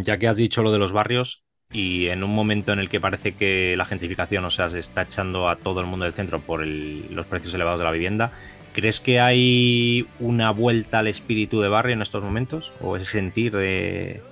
Ya 0.07 0.19
que 0.19 0.29
has 0.29 0.37
dicho 0.37 0.63
lo 0.63 0.71
de 0.73 0.79
los 0.79 0.93
barrios, 0.93 1.43
y 1.73 2.07
en 2.07 2.23
un 2.23 2.35
momento 2.35 2.73
en 2.73 2.79
el 2.79 2.89
que 2.89 3.01
parece 3.01 3.33
que 3.33 3.75
la 3.77 3.85
gentrificación, 3.85 4.45
o 4.45 4.51
sea, 4.51 4.71
se 4.71 4.79
está 4.79 5.03
echando 5.03 5.49
a 5.49 5.57
todo 5.57 5.81
el 5.81 5.87
mundo 5.87 6.05
del 6.05 6.15
centro 6.15 6.41
por 6.41 6.65
los 6.65 7.27
precios 7.27 7.53
elevados 7.55 7.81
de 7.81 7.85
la 7.85 7.91
vivienda, 7.91 8.31
¿crees 8.73 9.01
que 9.01 9.19
hay 9.19 10.07
una 10.21 10.53
vuelta 10.53 11.01
al 11.01 11.09
espíritu 11.09 11.61
de 11.61 11.69
barrio 11.69 11.95
en 11.95 12.03
estos 12.03 12.23
momentos? 12.23 12.73
¿O 12.81 12.97
ese 12.97 13.07
sentir 13.07 13.53
de, 13.53 14.23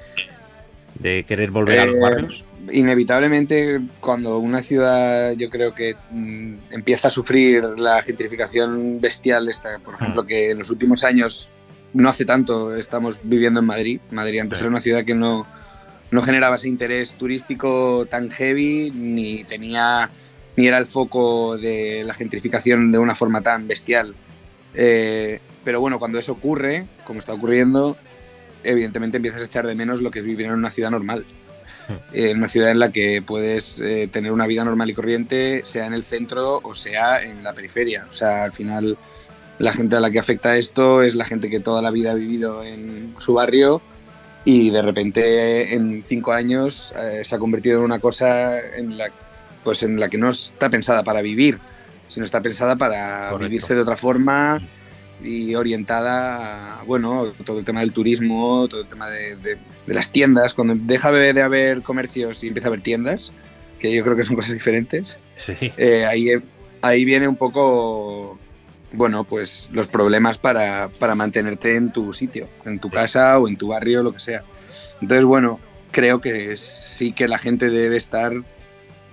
de 1.01 1.25
querer 1.25 1.51
volver 1.51 1.81
a 1.81 1.87
los 1.87 1.97
eh, 1.97 2.01
barrios? 2.01 2.45
Inevitablemente, 2.71 3.81
cuando 4.01 4.39
una 4.39 4.63
ciudad 4.63 5.33
yo 5.33 5.51
creo 5.51 5.75
que 5.75 5.97
mm, 6.11 6.55
empieza 6.71 7.09
a 7.09 7.11
sufrir 7.11 7.65
la 7.77 8.01
gentrificación 8.03 9.01
bestial, 9.01 9.49
esta, 9.49 9.81
por 9.81 9.97
ejemplo, 9.97 10.23
mm. 10.23 10.27
que 10.27 10.51
en 10.53 10.59
los 10.59 10.71
últimos 10.71 11.03
años, 11.03 11.51
no 11.93 12.09
hace 12.09 12.25
tanto, 12.25 12.77
estamos 12.77 13.19
viviendo 13.25 13.59
en 13.61 13.67
Madrid. 13.67 14.01
Madrid 14.13 14.39
antes 14.39 14.61
era 14.61 14.71
una 14.71 14.81
ciudad 14.81 15.05
que 15.05 15.15
no 15.15 15.47
no 16.15 16.23
generaba 16.23 16.55
ese 16.55 16.69
interés 16.69 17.17
turístico 17.17 18.07
tan 18.07 18.31
heavy, 18.31 18.93
ni 18.95 19.43
tenía 19.43 20.11
ni 20.57 20.69
era 20.69 20.79
el 20.79 20.87
foco 20.87 21.59
de 21.59 22.05
la 22.07 22.15
gentrificación 22.15 22.93
de 22.93 22.99
una 22.99 23.17
forma 23.17 23.41
tan 23.41 23.67
bestial. 23.67 24.15
Eh, 24.75 25.41
pero 25.65 25.81
bueno, 25.81 25.99
cuando 25.99 26.21
eso 26.21 26.31
ocurre, 26.31 26.87
como 27.05 27.19
está 27.19 27.33
ocurriendo, 27.35 27.97
evidentemente 28.63 29.17
empiezas 29.17 29.43
a 29.43 29.47
echar 29.47 29.67
de 29.67 29.75
menos 29.75 30.03
lo 30.03 30.13
que 30.13 30.21
es 30.21 30.25
vivir 30.25 30.47
en 30.47 30.53
una 30.53 30.71
ciudad 30.71 30.93
normal. 30.93 31.27
Hmm. 31.89 31.95
En 32.13 32.39
una 32.39 32.49
ciudad 32.49 32.71
en 32.71 32.79
la 32.79 32.93
que 32.93 33.21
puedes 33.21 33.81
eh, 33.81 34.07
tener 34.07 34.31
una 34.31 34.47
vida 34.47 34.65
normal 34.65 34.91
y 34.91 34.95
corriente, 34.95 35.63
sea 35.65 35.87
en 35.87 35.95
el 35.95 36.05
centro 36.05 36.61
o 36.63 36.75
sea 36.75 37.25
en 37.25 37.43
la 37.43 37.55
periferia. 37.55 38.07
O 38.09 38.13
sea, 38.13 38.45
al 38.45 38.53
final 38.53 38.97
la 39.59 39.73
gente 39.73 39.97
a 39.97 40.01
la 40.01 40.13
que 40.13 40.21
afecta 40.21 40.57
esto 40.57 41.03
es 41.03 41.17
la 41.17 41.25
gente 41.25 41.51
que 41.51 41.59
toda 41.59 41.83
la 41.83 41.91
vida 41.91 42.13
ha 42.13 42.15
vivido 42.15 42.63
en 42.63 43.17
su 43.19 43.35
barrio 43.35 43.83
y 44.45 44.71
de 44.71 44.83
repente 44.83 45.75
en 45.75 46.03
cinco 46.05 46.33
años 46.33 46.95
eh, 46.99 47.25
se 47.25 47.35
ha 47.35 47.39
convertido 47.39 47.79
en 47.79 47.85
una 47.85 47.99
cosa 47.99 48.61
en 48.61 48.99
la, 48.99 49.11
pues 49.63 49.83
en 49.83 49.99
la 49.99 50.09
que 50.09 50.19
no 50.19 50.29
está 50.29 50.69
pensada 50.69 51.03
para 51.03 51.23
vivir, 51.23 51.59
sino 52.09 52.25
está 52.25 52.43
pensada 52.43 52.77
para 52.77 53.35
vivirse 53.37 53.75
de 53.75 53.81
otra 53.81 53.97
forma 53.97 54.61
y 55.23 55.55
orientada 55.55 56.81
a, 56.81 56.83
bueno, 56.85 57.33
todo 57.45 57.59
el 57.59 57.65
tema 57.65 57.81
del 57.81 57.93
turismo, 57.93 58.69
todo 58.69 58.83
el 58.83 58.89
tema 58.89 59.09
de, 59.09 59.37
de, 59.37 59.57
las 59.87 60.13
tiendas, 60.13 60.53
cuando 60.53 60.75
deja 60.77 61.11
de 61.11 61.41
haber 61.41 61.83
comercios 61.83 62.45
y 62.45 62.49
empieza 62.49 62.69
a 62.69 62.71
haber 62.71 62.83
tiendas, 62.83 63.33
que 63.79 63.95
yo 63.95 64.03
creo 64.05 64.17
que 64.17 64.25
son 64.25 64.37
cosas 64.37 64.53
diferentes, 64.53 65.19
eh, 65.49 66.05
ahí, 66.07 66.31
ahí 66.83 67.05
viene 67.05 67.29
un 67.29 67.37
poco 67.37 68.39
bueno, 68.95 69.25
pues 69.25 69.69
los 69.73 69.89
problemas 69.89 70.39
para, 70.39 70.91
mantenerte 71.15 71.77
en 71.77 71.93
tu 71.93 72.13
sitio, 72.13 72.49
en 72.65 72.79
tu 72.79 72.91
casa 72.91 73.39
o 73.39 73.49
en 73.49 73.57
tu 73.57 73.69
barrio, 73.69 74.03
lo 74.03 74.13
que 74.13 74.21
sea. 74.21 74.43
Entonces, 75.01 75.25
bueno, 75.25 75.61
creo 75.91 76.21
que 76.21 76.57
sí 76.57 77.13
que 77.13 77.29
la 77.29 77.39
gente 77.39 77.71
debe 77.71 77.97
estar 77.97 78.33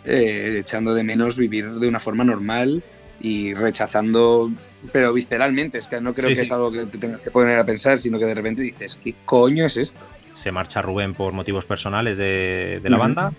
eh, 0.06 0.58
echando 0.60 0.94
de 0.94 1.04
menos 1.04 1.38
vivir 1.38 1.70
de 1.72 1.88
una 1.88 2.00
forma 2.00 2.24
normal 2.24 2.84
y 3.20 3.54
rechazando, 3.54 4.50
pero 4.91 5.13
visceralmente, 5.13 5.78
es 5.78 5.88
que 5.88 6.02
no 6.02 6.13
creo 6.13 6.34
que 6.34 6.41
es 6.41 6.52
algo 6.52 6.72
que 6.72 6.86
te 6.86 6.98
tengas 6.98 7.22
que 7.22 7.32
poner 7.32 7.60
a 7.60 7.65
pensar, 7.65 7.98
sino 7.98 8.17
que 8.17 8.26
de 8.26 8.36
repente 8.36 8.62
dices, 8.62 9.00
¿qué 9.04 9.15
coño 9.26 9.65
es 9.65 9.78
esto? 9.78 10.00
Se 10.34 10.52
marcha 10.52 10.82
Rubén 10.82 11.13
por 11.13 11.34
motivos 11.34 11.65
personales 11.65 12.17
de, 12.17 12.82
la 12.84 12.98
banda, 12.98 13.34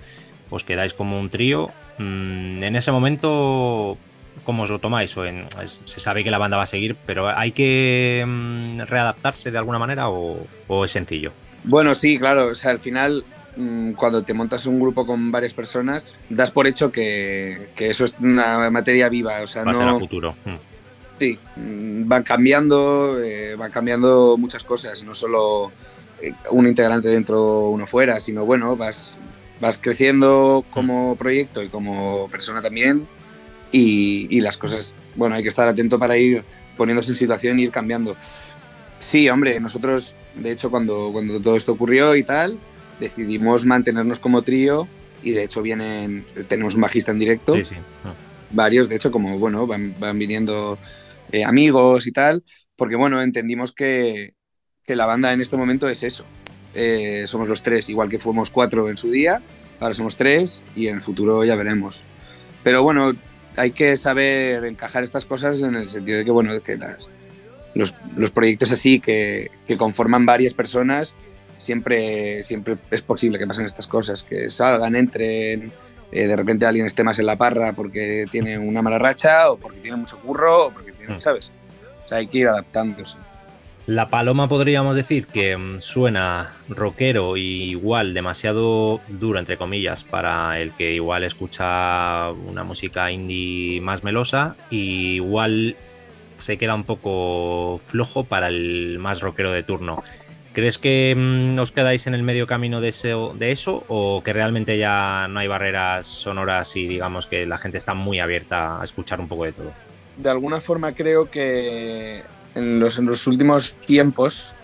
os 0.50 0.62
quedáis 0.62 0.94
como 0.94 1.18
un 1.18 1.30
trío. 1.30 1.70
Mm, 1.98 2.62
en 2.62 2.76
ese 2.76 2.92
momento 2.92 3.98
cómo 4.44 4.64
os 4.64 4.70
lo 4.70 4.78
tomáis? 4.78 5.16
O 5.16 5.24
se 5.84 6.00
sabe 6.00 6.24
que 6.24 6.30
la 6.30 6.38
banda 6.38 6.56
va 6.56 6.64
a 6.64 6.66
seguir, 6.66 6.96
pero 7.06 7.28
¿hay 7.28 7.52
que 7.52 8.24
mm, 8.26 8.80
readaptarse 8.82 9.50
de 9.50 9.58
alguna 9.58 9.78
manera 9.78 10.08
o, 10.08 10.84
es 10.84 10.90
sencillo? 10.90 11.32
Bueno, 11.64 11.94
sí, 11.94 12.18
claro. 12.18 12.48
O 12.48 12.54
sea, 12.54 12.72
al 12.72 12.80
final, 12.80 13.24
mm, 13.56 13.92
cuando 13.92 14.22
te 14.22 14.34
montas 14.34 14.66
un 14.66 14.80
grupo 14.80 15.06
con 15.06 15.30
varias 15.30 15.54
personas, 15.54 16.12
das 16.28 16.50
por 16.50 16.66
hecho 16.66 16.90
que, 16.90 17.68
eso 17.76 18.04
es 18.04 18.14
una 18.20 18.70
materia 18.70 19.08
viva. 19.08 19.42
O 19.42 19.46
sea, 19.46 19.64
va 19.64 19.72
a 19.72 19.74
ser 19.74 19.88
a 19.88 19.98
futuro. 19.98 20.34
Mm. 20.44 20.54
Sí, 21.18 21.38
van 21.56 22.24
cambiando, 22.24 23.22
eh, 23.22 23.54
van 23.54 23.70
cambiando 23.70 24.36
muchas 24.36 24.64
cosas, 24.64 25.04
no 25.04 25.14
solo 25.14 25.70
eh, 26.20 26.32
un 26.50 26.66
integrante 26.66 27.08
dentro, 27.08 27.68
uno 27.68 27.86
fuera, 27.86 28.18
sino 28.18 28.44
bueno, 28.44 28.76
vas, 28.76 29.16
vas 29.60 29.78
creciendo 29.78 30.64
como 30.70 31.14
proyecto 31.14 31.62
y 31.62 31.68
como 31.68 32.28
persona 32.28 32.60
también 32.60 33.06
y, 33.72 34.40
las 34.40 34.58
cosas, 34.58 34.94
bueno, 35.16 35.34
hay 35.34 35.42
que 35.42 35.48
estar 35.48 35.66
atento 35.66 35.98
para 35.98 36.16
ir 36.16 36.44
poniéndose 36.76 37.10
en 37.10 37.16
situación 37.16 37.58
e 37.58 37.62
ir 37.62 37.70
cambiando. 37.70 38.16
Sí, 38.98 39.28
hombre, 39.28 39.58
nosotros, 39.60 40.14
de 40.36 40.52
hecho, 40.52 40.70
cuando, 40.70 41.10
cuando 41.10 41.40
todo 41.40 41.56
esto 41.56 41.72
ocurrió 41.72 42.14
y 42.14 42.22
tal, 42.22 42.58
decidimos 43.00 43.64
mantenernos 43.64 44.18
como 44.18 44.42
trío 44.42 44.86
y 45.22 45.32
de 45.32 45.44
hecho 45.44 45.62
vienen, 45.62 46.24
tenemos 46.48 46.74
un 46.74 46.82
bajista 46.82 47.12
en 47.12 47.18
directo, 47.18 47.54
sí, 47.54 47.64
sí. 47.64 47.74
Ah. 48.04 48.14
varios, 48.50 48.88
de 48.88 48.96
hecho, 48.96 49.10
como, 49.10 49.38
bueno, 49.38 49.66
van, 49.66 49.94
van 49.98 50.18
viniendo 50.18 50.78
eh, 51.32 51.44
amigos 51.44 52.06
y 52.06 52.12
tal, 52.12 52.44
porque, 52.76 52.96
bueno, 52.96 53.22
entendimos 53.22 53.72
que, 53.72 54.34
que, 54.84 54.96
la 54.96 55.06
banda 55.06 55.32
en 55.32 55.40
este 55.40 55.56
momento 55.56 55.88
es 55.88 56.02
eso. 56.02 56.24
Eh, 56.74 57.24
somos 57.26 57.48
los 57.48 57.62
tres, 57.62 57.88
igual 57.88 58.08
que 58.08 58.18
fuimos 58.18 58.50
cuatro 58.50 58.88
en 58.88 58.96
su 58.96 59.10
día, 59.10 59.42
ahora 59.80 59.94
somos 59.94 60.16
tres 60.16 60.62
y 60.74 60.88
en 60.88 60.96
el 60.96 61.02
futuro 61.02 61.44
ya 61.44 61.56
veremos. 61.56 62.04
Pero 62.62 62.82
bueno, 62.82 63.14
hay 63.56 63.70
que 63.72 63.96
saber 63.96 64.64
encajar 64.64 65.02
estas 65.02 65.24
cosas 65.24 65.60
en 65.62 65.74
el 65.74 65.88
sentido 65.88 66.18
de 66.18 66.24
que, 66.24 66.30
bueno, 66.30 66.58
que 66.62 66.76
las, 66.76 67.08
los, 67.74 67.94
los, 68.16 68.30
proyectos 68.30 68.72
así 68.72 69.00
que, 69.00 69.50
que, 69.66 69.76
conforman 69.76 70.26
varias 70.26 70.54
personas, 70.54 71.14
siempre, 71.56 72.42
siempre 72.42 72.76
es 72.90 73.02
posible 73.02 73.38
que 73.38 73.46
pasen 73.46 73.64
estas 73.64 73.86
cosas, 73.86 74.24
que 74.24 74.50
salgan, 74.50 74.96
entren, 74.96 75.72
eh, 76.12 76.26
de 76.26 76.36
repente 76.36 76.66
alguien 76.66 76.86
esté 76.86 77.04
más 77.04 77.18
en 77.18 77.26
la 77.26 77.36
parra 77.36 77.72
porque 77.72 78.26
tiene 78.30 78.58
una 78.58 78.82
mala 78.82 78.98
racha 78.98 79.50
o 79.50 79.56
porque 79.56 79.80
tiene 79.80 79.96
mucho 79.96 80.20
curro 80.20 80.66
o 80.66 80.70
porque 80.70 80.92
tiene, 80.92 81.14
hmm. 81.14 81.18
¿sabes? 81.18 81.50
O 82.04 82.08
sea, 82.08 82.18
hay 82.18 82.26
que 82.26 82.38
ir 82.38 82.48
adaptándose. 82.48 83.16
La 83.86 84.08
paloma 84.08 84.48
podríamos 84.48 84.94
decir 84.94 85.26
que 85.26 85.56
mm, 85.56 85.80
suena 85.80 86.52
rockero 86.68 87.36
y 87.36 87.70
igual 87.70 88.14
demasiado 88.14 89.00
duro, 89.08 89.40
entre 89.40 89.56
comillas, 89.56 90.04
para 90.04 90.60
el 90.60 90.70
que 90.72 90.92
igual 90.94 91.24
escucha 91.24 92.30
una 92.30 92.62
música 92.62 93.10
indie 93.10 93.80
más 93.80 94.04
melosa, 94.04 94.54
y 94.70 95.14
igual 95.14 95.74
se 96.38 96.58
queda 96.58 96.76
un 96.76 96.84
poco 96.84 97.80
flojo 97.84 98.22
para 98.22 98.48
el 98.48 98.98
más 99.00 99.20
rockero 99.20 99.50
de 99.50 99.64
turno. 99.64 100.04
¿Crees 100.52 100.78
que 100.78 101.14
mm, 101.16 101.58
os 101.58 101.72
quedáis 101.72 102.06
en 102.06 102.14
el 102.14 102.22
medio 102.22 102.46
camino 102.46 102.80
de 102.80 102.92
de 103.34 103.50
eso 103.50 103.84
o 103.88 104.22
que 104.22 104.32
realmente 104.32 104.78
ya 104.78 105.26
no 105.28 105.40
hay 105.40 105.48
barreras 105.48 106.06
sonoras 106.06 106.76
y 106.76 106.86
digamos 106.86 107.26
que 107.26 107.46
la 107.46 107.58
gente 107.58 107.78
está 107.78 107.94
muy 107.94 108.20
abierta 108.20 108.80
a 108.80 108.84
escuchar 108.84 109.18
un 109.18 109.26
poco 109.26 109.44
de 109.44 109.52
todo? 109.52 109.72
De 110.18 110.30
alguna 110.30 110.60
forma 110.60 110.92
creo 110.92 111.30
que 111.30 112.22
en 112.54 112.80
los, 112.80 112.98
en 112.98 113.06
los 113.06 113.26
últimos 113.26 113.74
tiempos 113.86 114.54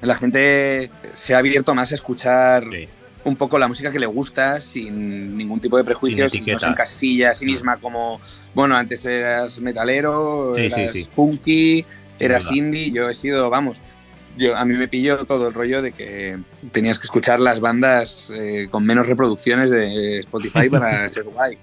la 0.00 0.14
gente 0.16 0.90
se 1.12 1.34
ha 1.34 1.38
abierto 1.38 1.74
más 1.74 1.92
a 1.92 1.94
escuchar 1.94 2.64
un 3.24 3.36
poco 3.36 3.58
la 3.58 3.66
música 3.66 3.90
que 3.90 3.98
le 3.98 4.06
gusta 4.06 4.60
sin 4.60 5.36
ningún 5.36 5.60
tipo 5.60 5.76
de 5.76 5.84
prejuicios, 5.84 6.30
sin 6.30 6.46
no 6.46 6.58
se 6.58 6.68
encasilla 6.68 7.30
a 7.30 7.34
sí 7.34 7.44
misma 7.44 7.76
como, 7.78 8.20
bueno, 8.54 8.76
antes 8.76 9.04
eras 9.04 9.58
metalero, 9.58 10.56
eras 10.56 11.10
punky, 11.14 11.84
eras 12.20 12.52
indie, 12.52 12.92
yo 12.92 13.10
he 13.10 13.14
sido, 13.14 13.50
vamos, 13.50 13.82
yo, 14.36 14.56
a 14.56 14.64
mí 14.64 14.76
me 14.76 14.86
pilló 14.86 15.24
todo 15.24 15.48
el 15.48 15.54
rollo 15.54 15.82
de 15.82 15.92
que 15.92 16.38
tenías 16.70 16.98
que 16.98 17.04
escuchar 17.04 17.40
las 17.40 17.58
bandas 17.58 18.30
eh, 18.32 18.68
con 18.70 18.84
menos 18.84 19.06
reproducciones 19.06 19.70
de 19.70 20.18
Spotify 20.18 20.68
para 20.68 21.08
ser 21.08 21.24
guay. 21.24 21.58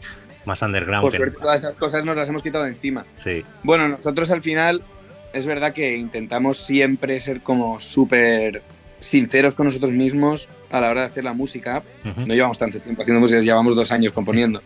Más 0.46 0.62
underground. 0.62 1.04
Por 1.04 1.16
suerte, 1.16 1.38
todas 1.42 1.62
esas 1.62 1.76
cosas 1.76 2.04
nos 2.04 2.18
las 2.18 2.28
hemos 2.28 2.42
quitado 2.42 2.66
de 2.66 2.72
encima. 2.72 3.06
Sí. 3.16 3.46
Bueno, 3.64 3.88
nosotros 3.88 4.30
al 4.32 4.42
final 4.42 4.84
es 5.34 5.46
verdad 5.46 5.74
que 5.74 5.98
intentamos 5.98 6.58
siempre 6.58 7.20
ser 7.20 7.42
como 7.42 7.80
súper 7.80 8.62
sinceros 9.00 9.56
con 9.56 9.66
nosotros 9.66 9.92
mismos 9.92 10.50
a 10.72 10.80
la 10.80 10.90
hora 10.90 11.02
de 11.02 11.08
hacer 11.08 11.24
la 11.24 11.34
música. 11.34 11.84
No 12.04 12.34
llevamos 12.34 12.58
tanto 12.58 12.80
tiempo 12.80 13.02
haciendo 13.02 13.20
música, 13.20 13.42
llevamos 13.42 13.76
dos 13.76 13.92
años 13.92 14.14
componiendo. 14.14 14.62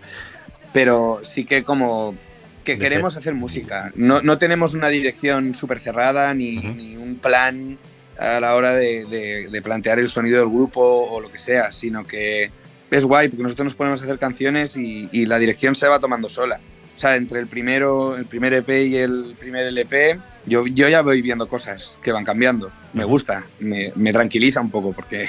Pero 0.73 1.19
sí 1.23 1.45
que 1.45 1.63
como 1.63 2.15
que 2.63 2.77
queremos 2.77 3.15
hacer 3.15 3.33
música. 3.33 3.91
No, 3.95 4.21
no, 4.21 4.37
tenemos 4.37 4.73
una 4.73 4.89
dirección 4.89 5.55
súper 5.55 5.79
cerrada 5.79 6.33
ni, 6.33 6.57
ni, 6.57 6.97
un 6.97 7.15
plan 7.15 7.77
a 8.19 8.39
la 8.39 8.55
hora 8.55 8.73
de, 8.73 9.05
de, 9.49 9.61
plantear 9.61 9.99
el 9.99 10.09
sonido 10.09 10.39
del 10.39 10.49
grupo 10.49 10.81
o 10.81 11.21
lo 11.21 11.31
que 11.31 11.37
sea, 11.37 11.71
sino 11.71 12.05
que 12.05 12.51
es 12.91 13.05
guay 13.05 13.29
porque 13.29 13.43
nosotros 13.43 13.65
nos 13.65 13.75
ponemos 13.75 14.01
a 14.01 14.05
hacer 14.05 14.19
canciones 14.19 14.75
y, 14.75 15.07
y 15.11 15.25
la 15.25 15.39
dirección 15.39 15.75
se 15.75 15.87
va 15.87 15.99
tomando 15.99 16.27
sola. 16.27 16.59
O 16.95 16.99
sea, 16.99 17.15
entre 17.15 17.39
el 17.39 17.47
primero, 17.47 18.17
el 18.17 18.25
primer 18.25 18.53
EP 18.53 18.69
y 18.69 18.97
el 18.97 19.35
primer 19.39 19.67
LP, 19.67 20.19
yo, 20.47 20.65
yo 20.65 20.87
ya 20.87 21.01
voy 21.01 21.21
viendo 21.21 21.47
cosas 21.47 21.99
que 22.01 22.11
van 22.11 22.25
cambiando. 22.25 22.71
Me 22.93 23.03
gusta, 23.03 23.45
me, 23.59 23.91
me 23.95 24.13
tranquiliza 24.13 24.61
un 24.61 24.71
poco 24.71 24.93
porque 24.93 25.27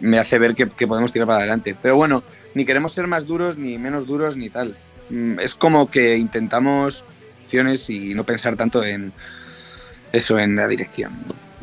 me 0.00 0.18
hace 0.18 0.38
ver 0.38 0.54
que, 0.54 0.68
que, 0.68 0.86
podemos 0.86 1.12
tirar 1.12 1.26
para 1.26 1.38
adelante. 1.38 1.76
Pero 1.80 1.96
bueno, 1.96 2.22
ni 2.54 2.64
queremos 2.64 2.92
ser 2.92 3.06
más 3.06 3.26
duros, 3.26 3.56
ni 3.56 3.78
menos 3.78 4.06
duros, 4.06 4.36
ni 4.36 4.50
tal. 4.50 4.76
Mm, 5.08 5.38
es 5.38 5.54
como 5.54 5.90
que 5.90 6.16
intentamos 6.16 7.04
acciones 7.42 7.88
y 7.90 8.14
no 8.14 8.24
pensar 8.24 8.56
tanto 8.56 8.84
en 8.84 9.12
eso, 10.12 10.38
en 10.38 10.56
la 10.56 10.68
dirección. 10.68 11.12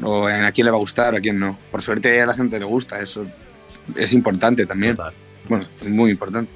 O 0.02 0.30
en 0.30 0.46
a 0.46 0.52
quién 0.52 0.66
le 0.66 0.72
va 0.72 0.78
a 0.78 0.82
gustar, 0.82 1.16
a 1.16 1.22
quién 1.22 1.40
no. 1.40 1.58
Por 1.72 1.82
suerte 1.82 2.22
a 2.22 2.26
la 2.26 2.34
gente 2.34 2.60
le 2.60 2.66
gusta, 2.66 3.02
eso 3.02 3.26
es 3.96 4.14
importante 4.14 4.66
también. 4.66 4.98
Bueno, 5.48 5.66
es 5.82 5.90
muy 5.90 6.12
importante. 6.12 6.54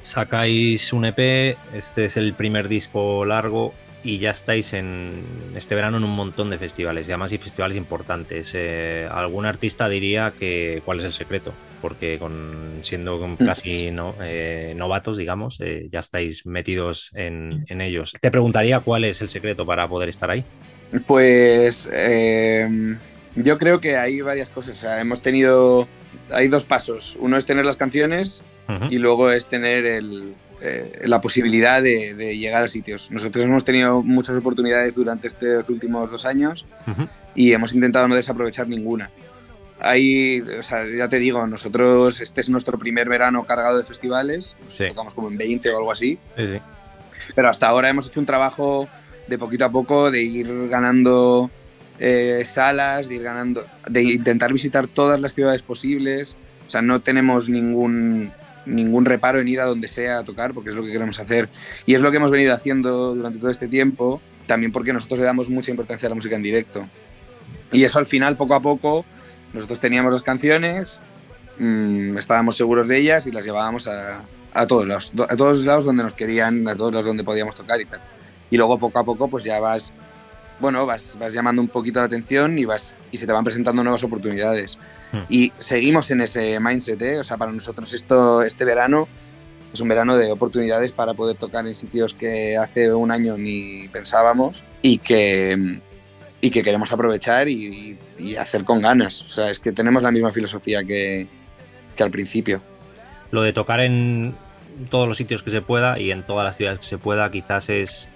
Sacáis 0.00 0.92
un 0.92 1.04
EP, 1.04 1.56
este 1.74 2.06
es 2.06 2.16
el 2.16 2.34
primer 2.34 2.66
disco 2.66 3.24
largo 3.24 3.72
y 4.04 4.18
ya 4.18 4.30
estáis 4.30 4.72
en 4.72 5.22
este 5.54 5.74
verano 5.74 5.98
en 5.98 6.04
un 6.04 6.14
montón 6.14 6.50
de 6.50 6.58
festivales, 6.58 7.06
y 7.06 7.12
además 7.12 7.32
y 7.32 7.38
festivales 7.38 7.76
importantes. 7.76 8.52
Eh, 8.54 9.08
algún 9.10 9.46
artista 9.46 9.88
diría 9.88 10.32
que 10.36 10.82
cuál 10.84 10.98
es 10.98 11.04
el 11.04 11.12
secreto, 11.12 11.52
porque 11.80 12.18
con 12.18 12.80
siendo 12.82 13.16
mm. 13.16 13.36
casi 13.36 13.90
no, 13.90 14.14
eh, 14.20 14.74
novatos, 14.76 15.18
digamos, 15.18 15.58
eh, 15.60 15.88
ya 15.90 16.00
estáis 16.00 16.44
metidos 16.46 17.10
en, 17.14 17.64
en, 17.68 17.80
ellos. 17.80 18.12
Te 18.20 18.30
preguntaría 18.30 18.80
cuál 18.80 19.04
es 19.04 19.22
el 19.22 19.28
secreto 19.28 19.64
para 19.64 19.86
poder 19.88 20.08
estar 20.08 20.30
ahí. 20.30 20.44
Pues 21.06 21.90
yo 23.36 23.58
creo 23.58 23.80
que 23.80 23.96
hay 23.96 24.20
varias 24.20 24.50
cosas. 24.50 24.84
hemos 25.00 25.22
tenido, 25.22 25.88
hay 26.30 26.48
dos 26.48 26.64
pasos. 26.64 27.16
Uno 27.20 27.36
es 27.36 27.46
tener 27.46 27.64
las 27.64 27.76
canciones 27.76 28.42
y 28.90 28.98
luego 28.98 29.30
es 29.30 29.46
tener 29.46 29.86
el, 29.86 30.34
eh, 30.64 31.02
la 31.06 31.20
posibilidad 31.20 31.82
de, 31.82 32.14
llegar 32.36 32.62
a 32.62 32.68
sitios. 32.68 33.10
Nosotros 33.10 33.44
hemos 33.44 33.64
tenido 33.64 34.00
muchas 34.02 34.36
oportunidades 34.36 34.94
durante 34.94 35.26
estos 35.26 35.68
últimos 35.70 36.10
dos 36.10 36.24
años 36.24 36.64
y 37.34 37.52
hemos 37.52 37.74
intentado 37.74 38.06
no 38.06 38.14
desaprovechar 38.14 38.68
ninguna. 38.68 39.10
Ahí, 39.80 40.40
o 40.40 40.62
sea, 40.62 40.86
ya 40.86 41.08
te 41.08 41.18
digo, 41.18 41.44
nosotros 41.48 42.20
este 42.20 42.40
es 42.40 42.48
nuestro 42.48 42.78
primer 42.78 43.08
verano 43.08 43.44
cargado 43.44 43.78
de 43.78 43.82
festivales, 43.82 44.56
tocamos 44.86 45.14
como 45.14 45.28
en 45.28 45.36
20 45.36 45.68
o 45.70 45.78
algo 45.78 45.90
así, 45.90 46.20
pero 47.34 47.48
hasta 47.48 47.66
ahora 47.66 47.90
hemos 47.90 48.06
hecho 48.06 48.20
un 48.20 48.26
trabajo 48.26 48.88
de 49.26 49.38
poquito 49.38 49.64
a 49.64 49.72
poco 49.72 50.12
de 50.12 50.22
ir 50.22 50.68
ganando 50.68 51.50
eh, 51.98 52.42
salas, 52.44 53.08
de 53.08 53.16
ir 53.16 53.22
ganando, 53.22 53.64
de 53.90 54.02
intentar 54.02 54.52
visitar 54.52 54.86
todas 54.86 55.20
las 55.20 55.34
ciudades 55.34 55.62
posibles. 55.62 56.36
O 56.66 56.70
sea, 56.70 56.82
no 56.82 57.00
tenemos 57.00 57.48
ningún, 57.48 58.32
ningún 58.66 59.04
reparo 59.04 59.40
en 59.40 59.48
ir 59.48 59.60
a 59.60 59.64
donde 59.64 59.88
sea 59.88 60.18
a 60.18 60.24
tocar, 60.24 60.54
porque 60.54 60.70
es 60.70 60.76
lo 60.76 60.82
que 60.82 60.92
queremos 60.92 61.18
hacer. 61.18 61.48
Y 61.86 61.94
es 61.94 62.00
lo 62.00 62.10
que 62.10 62.18
hemos 62.18 62.30
venido 62.30 62.52
haciendo 62.52 63.14
durante 63.14 63.38
todo 63.38 63.50
este 63.50 63.68
tiempo, 63.68 64.20
también 64.46 64.72
porque 64.72 64.92
nosotros 64.92 65.20
le 65.20 65.24
damos 65.24 65.48
mucha 65.48 65.70
importancia 65.70 66.06
a 66.06 66.10
la 66.10 66.14
música 66.14 66.36
en 66.36 66.42
directo. 66.42 66.86
Y 67.70 67.84
eso 67.84 67.98
al 67.98 68.06
final, 68.06 68.36
poco 68.36 68.54
a 68.54 68.60
poco, 68.60 69.04
nosotros 69.52 69.80
teníamos 69.80 70.12
las 70.12 70.22
canciones, 70.22 71.00
mmm, 71.58 72.16
estábamos 72.18 72.56
seguros 72.56 72.88
de 72.88 72.98
ellas 72.98 73.26
y 73.26 73.32
las 73.32 73.44
llevábamos 73.44 73.88
a, 73.88 74.22
a, 74.54 74.66
todos 74.66 74.86
los, 74.86 75.12
a 75.28 75.36
todos 75.36 75.60
lados 75.60 75.84
donde 75.84 76.02
nos 76.02 76.12
querían, 76.12 76.66
a 76.68 76.76
todos 76.76 76.92
los 76.92 77.04
donde 77.04 77.24
podíamos 77.24 77.54
tocar 77.54 77.80
y 77.80 77.86
tal. 77.86 78.00
Y 78.50 78.56
luego 78.56 78.78
poco 78.78 78.98
a 78.98 79.04
poco 79.04 79.28
pues 79.28 79.44
ya 79.44 79.58
vas, 79.60 79.92
bueno, 80.60 80.86
vas, 80.86 81.16
vas 81.18 81.32
llamando 81.32 81.60
un 81.62 81.68
poquito 81.68 82.00
la 82.00 82.06
atención 82.06 82.58
y, 82.58 82.64
vas, 82.64 82.94
y 83.10 83.16
se 83.16 83.26
te 83.26 83.32
van 83.32 83.44
presentando 83.44 83.82
nuevas 83.82 84.04
oportunidades. 84.04 84.78
Hmm. 85.12 85.22
Y 85.28 85.52
seguimos 85.58 86.10
en 86.10 86.20
ese 86.20 86.58
mindset, 86.60 87.00
¿eh? 87.02 87.18
O 87.18 87.24
sea, 87.24 87.36
para 87.36 87.52
nosotros 87.52 87.92
esto, 87.92 88.42
este 88.42 88.64
verano 88.64 89.08
es 89.72 89.80
un 89.80 89.88
verano 89.88 90.16
de 90.16 90.30
oportunidades 90.30 90.92
para 90.92 91.14
poder 91.14 91.36
tocar 91.36 91.66
en 91.66 91.74
sitios 91.74 92.14
que 92.14 92.56
hace 92.56 92.92
un 92.92 93.10
año 93.10 93.38
ni 93.38 93.88
pensábamos 93.88 94.64
y 94.82 94.98
que, 94.98 95.80
y 96.40 96.50
que 96.50 96.62
queremos 96.62 96.92
aprovechar 96.92 97.48
y, 97.48 97.98
hacer 98.38 98.64
con 98.64 98.80
ganas. 98.80 99.22
O 99.22 99.26
sea, 99.26 99.50
es 99.50 99.58
que 99.58 99.72
tenemos 99.72 100.02
la 100.02 100.10
misma 100.10 100.30
filosofía 100.30 100.84
que, 100.84 101.26
que 101.96 102.02
al 102.02 102.10
principio. 102.10 102.62
Lo 103.30 103.42
de 103.42 103.52
tocar 103.52 103.80
en 103.80 104.34
todos 104.90 105.08
los 105.08 105.16
sitios 105.16 105.42
que 105.42 105.50
se 105.50 105.62
pueda 105.62 105.98
y 105.98 106.12
en 106.12 106.24
todas 106.24 106.44
las 106.44 106.56
ciudades 106.56 106.78
que 106.78 106.86
se 106.86 106.98
pueda 106.98 107.30
quizás 107.30 107.68
es 107.68 108.10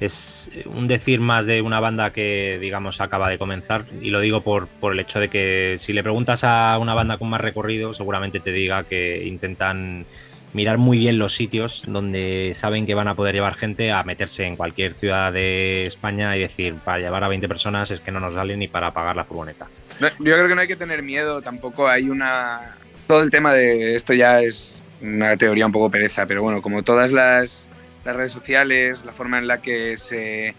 es 0.00 0.50
un 0.66 0.88
decir 0.88 1.20
más 1.20 1.46
de 1.46 1.62
una 1.62 1.80
banda 1.80 2.12
que, 2.12 2.58
digamos, 2.60 3.00
acaba 3.00 3.28
de 3.28 3.38
comenzar. 3.38 3.84
Y 4.00 4.10
lo 4.10 4.20
digo 4.20 4.42
por, 4.42 4.66
por, 4.66 4.92
el 4.92 5.00
hecho 5.00 5.20
de 5.20 5.28
que 5.28 5.76
si 5.78 5.92
le 5.92 6.02
preguntas 6.02 6.44
a 6.44 6.78
una 6.78 6.94
banda 6.94 7.18
con 7.18 7.28
más 7.28 7.40
recorrido, 7.40 7.94
seguramente 7.94 8.40
te 8.40 8.52
diga 8.52 8.84
que 8.84 9.24
intentan 9.26 10.06
mirar 10.54 10.78
muy 10.78 10.98
bien 10.98 11.18
los 11.18 11.34
sitios 11.34 11.84
donde 11.86 12.52
saben 12.54 12.86
que 12.86 12.94
van 12.94 13.08
a 13.08 13.14
poder 13.14 13.34
llevar 13.34 13.54
gente 13.54 13.92
a 13.92 14.02
meterse 14.04 14.44
en 14.44 14.56
cualquier 14.56 14.94
ciudad 14.94 15.32
de 15.32 15.84
España 15.84 16.36
y 16.36 16.40
decir, 16.40 16.74
para 16.76 16.98
llevar 16.98 17.24
a 17.24 17.28
20 17.28 17.48
personas 17.48 17.90
es 17.90 18.00
que 18.00 18.12
no 18.12 18.20
nos 18.20 18.34
sale 18.34 18.56
ni 18.56 18.68
para 18.68 18.92
pagar 18.92 19.16
la 19.16 19.24
furgoneta. 19.24 19.66
yo 20.00 20.08
creo 20.18 20.48
que 20.48 20.54
no 20.54 20.60
hay 20.60 20.68
que 20.68 20.76
tener 20.76 21.02
miedo, 21.02 21.42
tampoco 21.42 21.88
hay 21.88 22.08
una... 22.08 22.76
Todo 23.06 23.22
el 23.22 23.30
tema 23.30 23.52
de 23.52 23.96
esto 23.96 24.14
ya 24.14 24.40
es 24.40 24.80
una 25.02 25.36
teoría 25.36 25.66
un 25.66 25.72
poco 25.72 25.90
pereza, 25.90 26.24
pero 26.24 26.42
bueno, 26.42 26.62
como 26.62 26.82
todas 26.82 27.12
las 27.12 27.63
las 28.04 28.16
redes 28.16 28.32
sociales, 28.32 29.00
la 29.04 29.12
forma 29.12 29.38
en 29.38 29.46
la 29.46 29.62
que 29.62 29.96
se, 29.98 30.54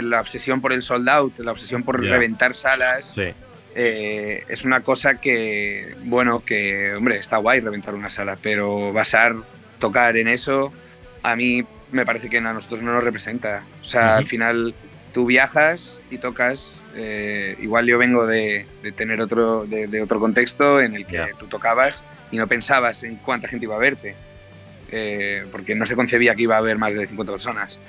la 0.00 0.20
obsesión 0.20 0.60
por 0.60 0.72
el 0.72 0.82
sold 0.82 1.08
out, 1.08 1.38
la 1.38 1.52
obsesión 1.52 1.82
por 1.82 2.00
reventar 2.00 2.54
salas, 2.54 3.14
eh, 3.76 4.44
es 4.48 4.64
una 4.64 4.80
cosa 4.80 5.16
que, 5.16 5.94
bueno, 6.04 6.44
que, 6.44 6.94
hombre, 6.94 7.18
está 7.18 7.38
guay 7.38 7.60
reventar 7.60 7.94
una 7.94 8.10
sala, 8.10 8.36
pero 8.40 8.92
basar, 8.92 9.34
tocar 9.78 10.16
en 10.16 10.28
eso, 10.28 10.72
a 11.22 11.36
mí 11.36 11.64
me 11.90 12.06
parece 12.06 12.28
que 12.28 12.38
a 12.38 12.40
nosotros 12.40 12.82
no 12.82 12.92
nos 12.92 13.04
representa. 13.04 13.64
O 13.82 13.86
sea, 13.86 14.16
al 14.16 14.26
final 14.26 14.74
tú 15.12 15.26
viajas 15.26 15.98
y 16.10 16.18
tocas, 16.18 16.80
eh, 16.94 17.56
igual 17.60 17.86
yo 17.86 17.98
vengo 17.98 18.26
de, 18.26 18.66
tener 18.96 19.20
otro, 19.20 19.64
de, 19.66 20.02
otro 20.02 20.20
contexto 20.20 20.80
en 20.80 20.94
el 20.94 21.06
que 21.06 21.20
tú 21.38 21.46
tocabas 21.46 22.04
y 22.30 22.36
no 22.36 22.46
pensabas 22.46 23.02
en 23.04 23.16
cuánta 23.16 23.48
gente 23.48 23.66
iba 23.66 23.76
a 23.76 23.78
verte. 23.78 24.14
Eh, 24.96 25.44
porque 25.50 25.74
no 25.74 25.86
se 25.86 25.96
concebía 25.96 26.36
que 26.36 26.42
iba 26.42 26.54
a 26.54 26.58
haber 26.58 26.78
más 26.78 26.94
de 26.94 27.08
50 27.08 27.32
personas. 27.32 27.80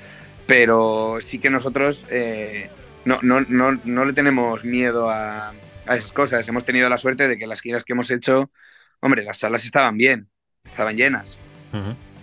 Pero 0.48 1.20
sí 1.22 1.38
que 1.38 1.52
nosotros 1.52 2.04
eh, 2.10 2.68
no, 3.06 3.20
no, 3.22 3.42
no, 3.42 3.80
no, 3.84 4.06
le 4.06 4.14
tenemos 4.14 4.66
miedo 4.66 5.12
a, 5.12 5.50
a, 5.86 5.96
esas 5.96 6.12
cosas. 6.12 6.48
Hemos 6.48 6.66
tenido 6.66 6.90
la 6.90 6.98
suerte 6.98 7.28
de 7.28 7.38
que 7.38 7.46
las 7.46 7.62
giras 7.62 7.84
que 7.84 7.94
hemos 7.94 8.10
hecho, 8.10 8.50
hombre, 9.02 9.24
las 9.24 9.38
salas 9.38 9.66
estaban 9.66 9.98
bien, 9.98 10.30
estaban 10.64 10.98
llenas, 10.98 11.38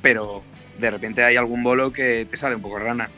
pero 0.02 0.42
de 0.80 0.90
repente 0.90 1.22
hay 1.22 1.36
algún 1.36 1.62
bolo 1.62 1.92
que 1.92 2.26
te 2.28 2.36
sale 2.36 2.56
un 2.56 2.62
poco 2.62 2.80
rana. 2.80 3.08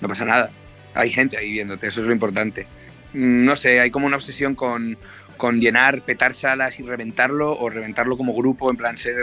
No 0.00 0.06
pasa 0.06 0.24
nada. 0.24 0.50
Hay 0.94 1.10
gente 1.10 1.36
ahí 1.36 1.50
viéndote, 1.50 1.88
eso 1.88 2.00
es 2.00 2.06
lo 2.06 2.12
importante. 2.12 2.68
Mm, 3.12 3.44
no 3.44 3.56
sé, 3.56 3.80
hay 3.80 3.90
como 3.90 4.06
una 4.06 4.16
obsesión 4.16 4.54
con, 4.54 4.96
con 5.38 5.60
llenar, 5.60 6.02
petar 6.02 6.34
salas 6.34 6.78
y 6.78 6.82
reventarlo, 6.82 7.58
o 7.58 7.70
reventarlo 7.70 8.18
como 8.18 8.34
grupo, 8.34 8.70
en 8.70 8.76
plan 8.76 8.98
ser 8.98 9.16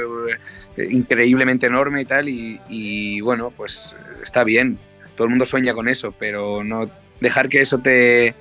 eh, 0.78 0.88
increíblemente 0.89 1.67
enorme 1.67 2.01
y 2.01 2.06
tal, 2.06 2.28
y, 2.28 3.21
bueno, 3.21 3.51
pues 3.56 3.95
está 4.23 4.43
bien, 4.43 4.80
todo 5.15 5.25
el 5.25 5.30
mundo 5.30 5.45
sueña 5.45 5.75
con 5.75 5.88
eso, 5.88 6.12
pero 6.17 6.63
no 6.63 6.89
dejar 7.19 7.49
que 7.49 7.62
eso 7.62 7.78
te, 7.78 8.34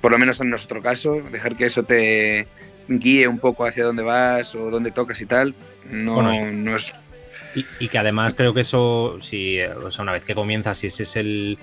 por 0.00 0.12
lo 0.12 0.18
menos 0.18 0.40
en 0.40 0.48
nuestro 0.48 0.80
caso, 0.80 1.20
dejar 1.30 1.56
que 1.56 1.66
eso 1.66 1.82
te 1.82 2.46
guíe 2.88 3.28
un 3.28 3.38
poco 3.38 3.66
hacia 3.66 3.84
dónde 3.84 4.02
vas 4.02 4.54
o 4.54 4.70
dónde 4.70 4.90
tocas 4.90 5.20
y 5.20 5.26
tal, 5.26 5.54
no, 5.90 6.22
no 6.22 6.76
es... 6.76 6.92
Y, 7.52 7.66
y, 7.80 7.88
que 7.88 7.98
además 7.98 8.34
creo 8.36 8.54
que 8.54 8.60
eso, 8.60 9.18
si, 9.20 9.60
o 9.60 9.90
sea, 9.90 10.04
una 10.04 10.12
vez 10.12 10.22
que 10.24 10.36
comienzas, 10.36 10.78
si 10.78 10.86
ese 10.86 11.02
es 11.02 11.16
el 11.16 11.58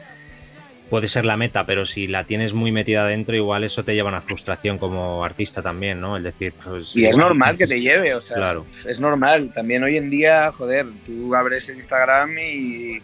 puede 0.89 1.07
ser 1.07 1.25
la 1.25 1.37
meta, 1.37 1.65
pero 1.65 1.85
si 1.85 2.07
la 2.07 2.23
tienes 2.23 2.53
muy 2.53 2.71
metida 2.71 3.05
dentro, 3.05 3.35
igual 3.35 3.63
eso 3.63 3.83
te 3.83 3.93
lleva 3.93 4.09
a 4.09 4.13
una 4.13 4.21
frustración 4.21 4.77
como 4.77 5.23
artista 5.23 5.61
también, 5.61 5.99
¿no? 5.99 6.17
El 6.17 6.23
decir, 6.23 6.53
pues. 6.63 6.95
Y 6.95 7.05
es 7.05 7.17
normal 7.17 7.57
que 7.57 7.67
te 7.67 7.79
lleve, 7.79 8.13
o 8.15 8.21
sea. 8.21 8.35
Claro. 8.35 8.65
Es 8.85 8.99
normal. 8.99 9.51
También 9.53 9.83
hoy 9.83 9.97
en 9.97 10.09
día, 10.09 10.51
joder, 10.51 10.85
tú 11.05 11.35
abres 11.35 11.69
el 11.69 11.77
Instagram 11.77 12.37
y. 12.39 13.01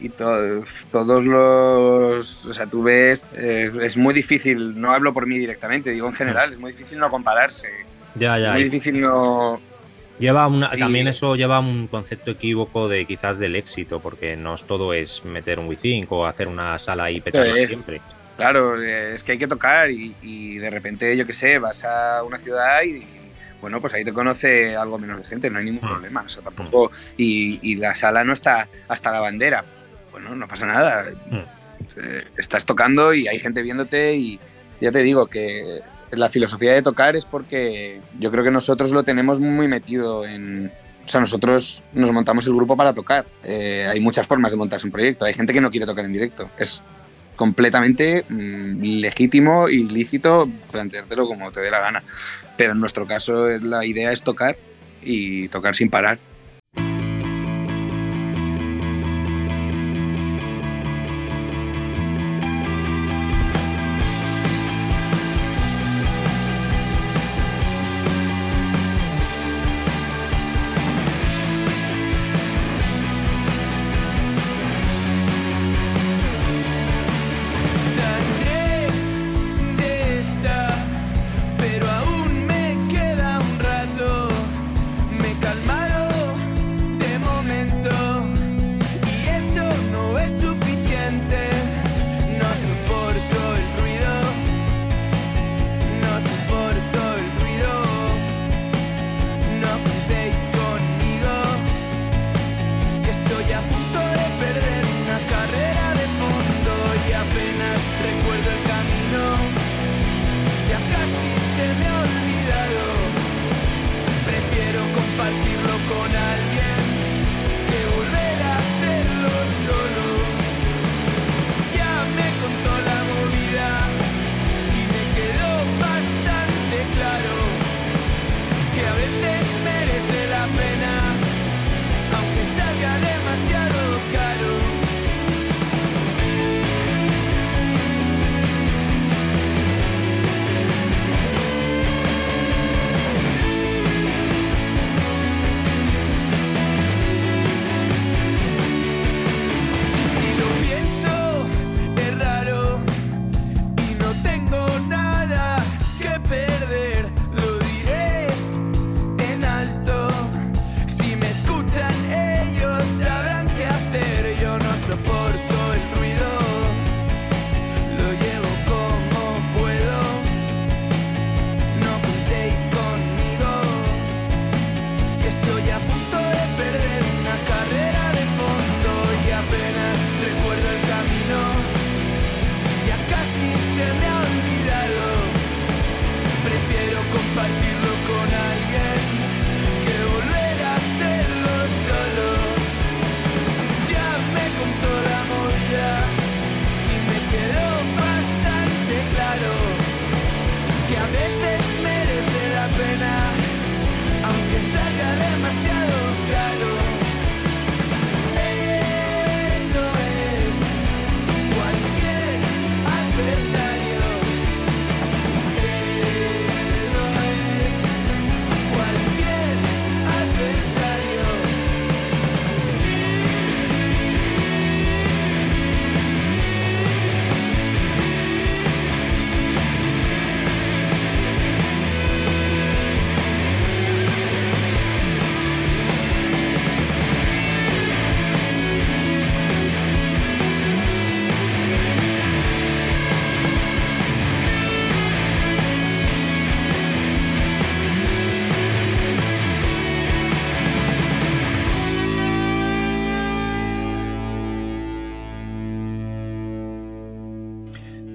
Y 0.00 0.08
todos 0.08 1.24
los. 1.24 2.44
O 2.44 2.52
sea, 2.52 2.66
tú 2.66 2.82
ves. 2.82 3.26
es 3.34 3.96
muy 3.96 4.12
difícil, 4.12 4.80
no 4.80 4.92
hablo 4.92 5.12
por 5.12 5.26
mí 5.26 5.38
directamente, 5.38 5.90
digo 5.90 6.08
en 6.08 6.14
general, 6.14 6.52
es 6.52 6.58
muy 6.58 6.72
difícil 6.72 6.98
no 6.98 7.08
compararse. 7.08 7.68
Ya, 8.16 8.36
ya. 8.36 8.48
Es 8.48 8.54
muy 8.54 8.64
difícil 8.64 9.00
no 9.00 9.60
Lleva 10.18 10.46
una, 10.46 10.70
también 10.70 11.08
eso 11.08 11.34
lleva 11.36 11.58
un 11.60 11.88
concepto 11.88 12.32
equívoco 12.32 12.88
de 12.88 13.06
quizás 13.06 13.38
del 13.38 13.56
éxito, 13.56 14.00
porque 14.00 14.36
no 14.36 14.56
todo 14.56 14.92
es 14.92 15.24
meter 15.24 15.58
un 15.58 15.66
Wi-Fi 15.68 16.06
o 16.10 16.26
hacer 16.26 16.48
una 16.48 16.78
sala 16.78 17.10
y 17.10 17.20
petarla 17.20 17.54
siempre. 17.66 18.00
Claro, 18.36 18.80
es 18.82 19.22
que 19.22 19.32
hay 19.32 19.38
que 19.38 19.46
tocar 19.46 19.90
y, 19.90 20.58
de 20.58 20.70
repente, 20.70 21.16
yo 21.16 21.26
qué 21.26 21.32
sé, 21.32 21.58
vas 21.58 21.84
a 21.84 22.22
una 22.22 22.38
ciudad 22.38 22.82
y, 22.82 23.04
bueno, 23.60 23.80
pues 23.80 23.94
ahí 23.94 24.04
te 24.04 24.12
conoce 24.12 24.74
algo 24.76 24.98
menos 24.98 25.18
de 25.18 25.24
gente, 25.24 25.50
no 25.50 25.58
hay 25.58 25.66
ningún 25.66 25.84
mm. 25.84 25.92
problema. 25.92 26.22
O 26.22 26.28
sea, 26.28 26.42
tampoco, 26.42 26.90
mm. 26.90 27.14
y, 27.18 27.76
la 27.76 27.94
sala 27.94 28.24
no 28.24 28.32
está 28.32 28.68
hasta 28.88 29.12
la 29.12 29.20
bandera. 29.20 29.64
Bueno, 30.10 30.34
no 30.34 30.48
pasa 30.48 30.66
nada. 30.66 31.06
Mm. 31.30 31.36
Eh, 31.96 32.24
estás 32.36 32.64
tocando 32.64 33.12
y 33.12 33.28
hay 33.28 33.38
gente 33.38 33.62
viéndote 33.62 34.14
y 34.14 34.40
ya 34.80 34.90
te 34.90 35.02
digo 35.02 35.26
que 35.26 35.80
la 36.12 36.28
filosofía 36.28 36.72
de 36.72 36.82
tocar 36.82 37.16
es 37.16 37.24
porque 37.24 38.00
yo 38.18 38.30
creo 38.30 38.44
que 38.44 38.50
nosotros 38.50 38.90
lo 38.92 39.02
tenemos 39.02 39.40
muy 39.40 39.68
metido 39.68 40.24
en... 40.26 40.70
O 41.04 41.08
sea, 41.08 41.20
nosotros 41.20 41.82
nos 41.94 42.12
montamos 42.12 42.46
el 42.46 42.54
grupo 42.54 42.76
para 42.76 42.92
tocar. 42.92 43.26
Eh, 43.42 43.88
hay 43.90 43.98
muchas 43.98 44.26
formas 44.26 44.52
de 44.52 44.58
montarse 44.58 44.86
un 44.86 44.92
proyecto. 44.92 45.24
Hay 45.24 45.34
gente 45.34 45.52
que 45.52 45.60
no 45.60 45.70
quiere 45.70 45.86
tocar 45.86 46.04
en 46.04 46.12
directo. 46.12 46.48
Es 46.58 46.80
completamente 47.34 48.24
mm, 48.28 48.80
legítimo 49.00 49.68
y 49.68 49.88
lícito 49.88 50.48
planteártelo 50.70 51.26
como 51.26 51.50
te 51.50 51.60
dé 51.60 51.70
la 51.70 51.80
gana. 51.80 52.02
Pero 52.56 52.72
en 52.72 52.80
nuestro 52.80 53.06
caso 53.06 53.48
la 53.48 53.84
idea 53.84 54.12
es 54.12 54.22
tocar 54.22 54.56
y 55.02 55.48
tocar 55.48 55.74
sin 55.74 55.90
parar. 55.90 56.18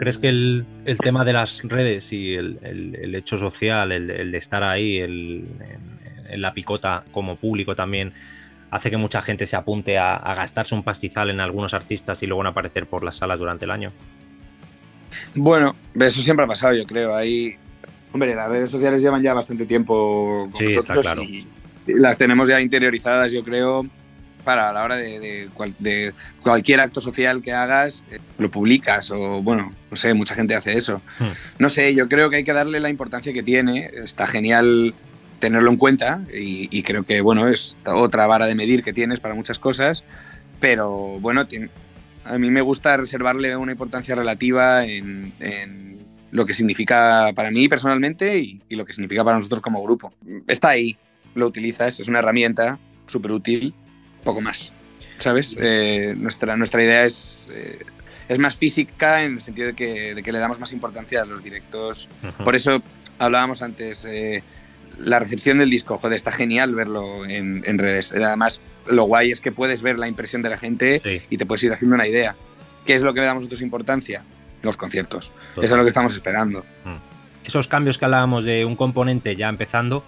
¿Crees 0.08 0.20
que 0.20 0.30
el, 0.30 0.65
tema 1.04 1.26
de 1.26 1.34
las 1.34 1.63
redes 1.63 2.13
y 2.13 2.34
el, 2.34 3.13
hecho 3.13 3.38
social, 3.38 3.91
el, 3.91 4.32
de 4.32 4.38
estar 4.38 4.63
ahí 4.63 5.00
en, 5.00 5.46
la 6.38 6.54
picota 6.54 7.04
como 7.12 7.36
público 7.36 7.76
también, 7.76 8.13
hace 8.72 8.89
que 8.89 8.96
mucha 8.96 9.22
gente 9.22 9.46
se 9.46 9.58
apunte 9.58 9.98
a, 9.98 10.34
gastarse 10.34 10.76
un 10.76 10.84
pastizal 10.84 11.30
en 11.30 11.41
algunos 11.41 11.74
artistas 11.74 12.24
y 12.24 12.26
luego 12.26 12.41
no 12.41 12.52
aparecer 12.52 12.86
por 12.86 13.04
las 13.04 13.17
salas 13.17 13.38
durante 13.38 13.65
el 13.65 13.72
año? 13.72 13.91
Bueno, 15.36 15.76
eso 16.00 16.22
siempre 16.22 16.46
ha 16.46 16.48
pasado, 16.48 16.74
yo 16.74 16.86
creo. 16.86 17.13
Ahí, 17.13 17.58
hombre, 18.13 18.34
las 18.34 18.48
redes 18.48 18.72
sociales 18.72 19.02
llevan 19.02 19.22
ya 19.22 19.34
bastante 19.34 19.65
tiempo 19.65 20.50
con 20.54 20.65
nosotros 20.65 21.02
claro. 21.02 21.22
y 21.22 21.46
las 21.86 22.17
tenemos 22.17 22.48
ya 22.48 22.62
interiorizadas, 22.62 23.34
yo 23.34 23.43
creo 23.43 23.86
para 24.47 24.69
a 24.69 24.71
la 24.71 24.81
hora 24.86 24.95
de, 24.95 26.13
cualquier 26.41 26.79
acto 26.79 27.01
social 27.01 27.41
que 27.41 27.51
hagas, 27.51 28.05
eh, 28.10 28.19
lo 28.38 28.49
publicas 28.49 29.12
o 29.12 29.41
bueno, 29.43 29.73
no 29.91 29.97
sé, 29.97 30.13
mucha 30.13 30.36
gente 30.36 30.55
hace 30.55 30.77
eso. 30.77 31.01
Hmm. 31.19 31.25
No 31.60 31.67
sé, 31.67 31.93
yo 31.93 32.07
creo 32.07 32.29
que 32.29 32.38
hay 32.38 32.43
que 32.45 32.53
darle 32.53 32.79
la 32.79 32.89
importancia 32.89 33.33
que 33.33 33.43
tiene, 33.43 33.91
está 34.05 34.25
genial 34.25 34.95
tenerlo 35.39 35.69
en 35.69 35.75
cuenta 35.75 36.21
y, 36.33 36.81
creo 36.83 37.03
que 37.03 37.19
bueno, 37.19 37.49
es 37.49 37.75
otra 37.86 38.25
vara 38.25 38.47
de 38.47 38.55
medir 38.55 38.86
que 38.86 38.93
tienes 38.93 39.19
para 39.19 39.36
muchas 39.36 39.60
cosas, 39.60 40.05
pero 40.62 41.19
bueno, 41.19 41.45
a 42.23 42.38
mí 42.38 42.49
me 42.49 42.62
gusta 42.62 42.95
reservarle 42.95 43.53
una 43.57 43.73
importancia 43.73 44.15
relativa 44.15 44.86
en, 44.86 45.33
lo 46.31 46.45
que 46.45 46.53
significa 46.53 47.33
para 47.36 47.51
mí 47.51 47.67
personalmente 47.67 48.39
y, 48.39 48.62
y, 48.69 48.75
lo 48.75 48.86
que 48.86 48.93
significa 48.93 49.25
para 49.25 49.36
nosotros 49.36 49.60
como 49.60 49.83
grupo. 49.83 50.13
Está 50.47 50.69
ahí, 50.69 50.97
lo 51.36 51.47
utilizas, 51.47 51.99
es 51.99 52.07
una 52.07 52.19
herramienta 52.19 52.79
súper 53.07 53.33
útil 53.33 53.73
poco 54.23 54.41
más. 54.41 54.73
¿Sabes? 55.17 55.58
Eh, 55.60 56.13
nuestra, 56.17 56.56
nuestra 56.58 56.84
idea 56.84 57.06
es, 57.06 57.47
eh, 57.51 57.80
es 58.27 58.39
más 58.39 58.56
física 58.56 59.23
en 59.23 59.36
el 59.36 59.41
sentido 59.41 59.67
de 59.67 59.73
que, 59.73 60.15
de 60.15 60.23
que, 60.23 60.32
le 60.32 60.39
damos 60.39 60.60
más 60.60 60.73
importancia 60.73 61.21
a 61.21 61.25
los 61.25 61.43
directos. 61.43 62.08
Por 62.43 62.56
eso 62.56 62.82
hablábamos 63.17 63.62
antes, 63.62 64.06
eh, 64.06 64.43
la 64.99 65.19
recepción 65.19 65.58
del 65.58 65.69
disco, 65.69 65.97
joder, 65.97 66.15
está 66.15 66.32
genial 66.32 66.75
verlo 66.75 67.25
en, 67.25 67.63
en, 67.65 67.77
redes. 67.77 68.12
Además, 68.12 68.62
lo 68.86 69.03
guay 69.03 69.32
es 69.32 69.41
que 69.41 69.51
puedes 69.51 69.82
ver 69.82 69.97
la 69.97 70.08
impresión 70.08 70.41
de 70.41 70.49
la 70.49 70.58
gente 70.58 71.01
y 71.30 71.38
te 71.38 71.45
puedes 71.45 71.63
ir 71.63 71.73
haciendo 71.73 71.95
una 71.95 72.08
idea. 72.08 72.36
¿Qué 72.86 72.93
es 72.93 73.03
lo 73.03 73.13
que 73.13 73.19
le 73.19 73.25
damos 73.25 73.43
nosotros 73.43 73.62
importancia? 73.62 74.23
Los 74.62 74.77
conciertos. 74.77 75.32
Eso 75.56 75.65
es 75.65 75.71
lo 75.71 75.84
que 75.84 75.89
estamos 75.89 76.13
esperando. 76.13 76.65
Esos 77.43 77.67
cambios 77.67 77.97
que 77.97 78.06
hablábamos 78.06 78.43
de 78.43 78.65
un 78.65 78.75
componente 78.75 79.36
ya 79.36 79.49
empezando, 79.49 80.03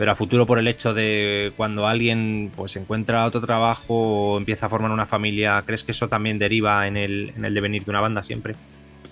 pero 0.00 0.12
a 0.12 0.14
futuro 0.14 0.46
por 0.46 0.58
el 0.58 0.66
hecho 0.66 0.94
de 0.94 1.52
cuando 1.58 1.86
alguien 1.86 2.50
pues 2.56 2.74
encuentra 2.76 3.26
otro 3.26 3.42
trabajo 3.42 4.32
o 4.32 4.38
empieza 4.38 4.64
a 4.64 4.68
formar 4.70 4.92
una 4.92 5.04
familia, 5.04 5.62
¿crees 5.66 5.84
que 5.84 5.92
eso 5.92 6.08
también 6.08 6.38
deriva 6.38 6.86
en 6.86 6.96
el, 6.96 7.34
en 7.36 7.44
el 7.44 7.52
devenir 7.52 7.84
de 7.84 7.90
una 7.90 8.00
banda 8.00 8.22
siempre? 8.22 8.54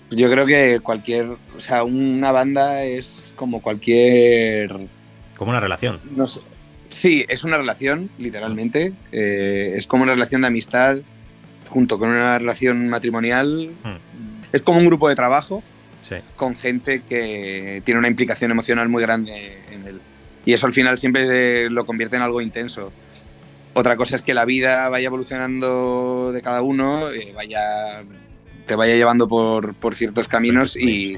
Yo 0.09 0.31
creo 0.31 0.47
que 0.47 0.79
cualquier, 0.79 1.27
o 1.55 1.59
sea, 1.59 1.83
una 1.83 2.31
banda 2.31 2.85
es 2.85 3.31
como 3.35 3.61
cualquier... 3.61 4.71
Como 5.37 5.51
una 5.51 5.59
relación. 5.59 5.99
No 6.15 6.25
sé. 6.25 6.41
Sí, 6.89 7.23
es 7.29 7.43
una 7.43 7.57
relación, 7.57 8.09
literalmente. 8.17 8.91
Eh, 9.11 9.73
es 9.75 9.85
como 9.85 10.01
una 10.01 10.13
relación 10.13 10.41
de 10.41 10.47
amistad 10.47 10.97
junto 11.69 11.99
con 11.99 12.09
una 12.09 12.39
relación 12.39 12.89
matrimonial. 12.89 13.69
Hmm. 13.83 13.97
Es 14.51 14.63
como 14.63 14.79
un 14.79 14.87
grupo 14.87 15.07
de 15.07 15.15
trabajo 15.15 15.61
con 16.35 16.55
gente 16.55 17.03
que 17.07 17.83
tiene 17.85 17.99
una 17.99 18.07
implicación 18.07 18.49
emocional 18.49 18.89
muy 18.89 19.03
grande 19.03 19.59
en 19.69 19.85
el, 19.85 20.01
y 20.49 20.53
eso 20.53 20.65
al 20.65 20.73
final 20.73 20.97
siempre 20.97 21.69
lo 21.69 21.85
convierte 21.85 22.15
en 22.15 22.23
algo 22.23 22.41
intenso. 22.41 22.91
Otra 23.75 23.95
cosa 23.95 24.15
es 24.15 24.23
que 24.23 24.33
la 24.33 24.45
vida 24.45 24.89
vaya 24.89 25.05
evolucionando 25.05 26.31
de 26.33 26.41
cada 26.41 26.63
uno, 26.63 27.11
eh, 27.11 27.33
vaya, 27.35 28.01
te 28.65 28.73
vaya 28.73 28.95
llevando 28.95 29.27
por, 29.27 29.75
por 29.75 29.93
ciertos 29.93 30.27
caminos 30.27 30.75
y, 30.75 31.15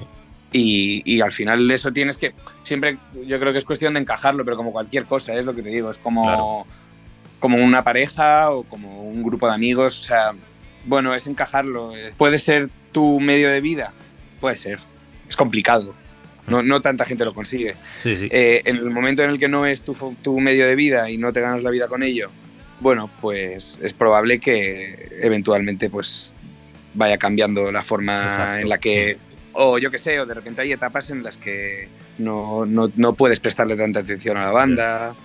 y, 0.52 1.02
y, 1.06 1.22
al 1.22 1.32
final 1.32 1.72
eso 1.72 1.94
tienes 1.94 2.18
que, 2.18 2.34
siempre 2.64 2.98
yo 3.26 3.40
creo 3.40 3.54
que 3.54 3.60
es 3.60 3.64
cuestión 3.64 3.94
de 3.94 4.02
encajarlo, 4.02 4.44
pero 4.44 4.58
como 4.58 4.74
cualquier 4.74 5.06
cosa, 5.06 5.34
es 5.36 5.46
lo 5.46 5.56
que 5.56 5.64
te 5.64 5.70
digo, 5.70 5.90
es 5.90 5.98
como, 5.98 6.68
como 7.40 7.56
una 7.56 7.86
pareja 7.86 8.52
o 8.52 8.64
como 8.64 9.04
un 9.04 9.24
grupo 9.24 9.48
de 9.48 9.54
amigos, 9.54 9.98
o 9.98 10.04
sea, 10.04 10.34
bueno, 10.84 11.16
es 11.16 11.26
encajarlo. 11.26 11.94
¿Puede 12.18 12.38
ser 12.38 12.70
tu 12.92 13.22
medio 13.22 13.50
de 13.50 13.62
vida? 13.62 13.94
Puede 14.42 14.58
ser, 14.58 14.80
es 15.26 15.38
complicado, 15.38 15.96
no, 16.52 16.64
no 16.64 16.82
tanta 16.82 17.06
gente 17.06 17.26
lo 17.26 17.34
consigue. 17.34 17.76
Eh, 18.06 18.62
en 18.66 18.78
el 18.78 18.90
momento 18.90 19.24
en 19.24 19.32
el 19.32 19.40
que 19.40 19.48
no 19.48 19.66
es 19.66 19.82
tu, 19.82 19.96
tu, 20.22 20.40
medio 20.40 20.68
de 20.68 20.76
vida 20.76 21.10
y 21.10 21.18
no 21.18 21.34
te 21.34 21.42
ganas 21.42 21.64
la 21.64 21.72
vida 21.72 21.88
con 21.88 22.04
ello, 22.04 22.30
bueno, 22.80 23.10
pues 23.22 23.80
es 23.82 23.94
probable 23.94 24.40
que 24.40 25.10
eventualmente 25.22 25.90
pues 25.90 26.34
vaya 26.94 27.18
cambiando 27.18 27.72
la 27.72 27.84
forma 27.84 28.60
en 28.60 28.70
la 28.70 28.78
que, 28.78 29.18
o 29.54 29.78
yo 29.78 29.90
qué 29.92 29.98
sé, 29.98 30.20
o 30.20 30.26
de 30.26 30.34
repente 30.34 30.62
hay 30.62 30.72
etapas 30.72 31.10
en 31.10 31.24
las 31.24 31.38
que 31.38 31.88
no, 32.18 32.66
no, 32.66 32.92
no 32.96 33.14
puedes 33.14 33.40
prestarle 33.40 33.76
tanta 33.76 34.02
atención 34.02 34.38
a 34.38 34.46
la 34.46 34.52
banda. 34.52 35.16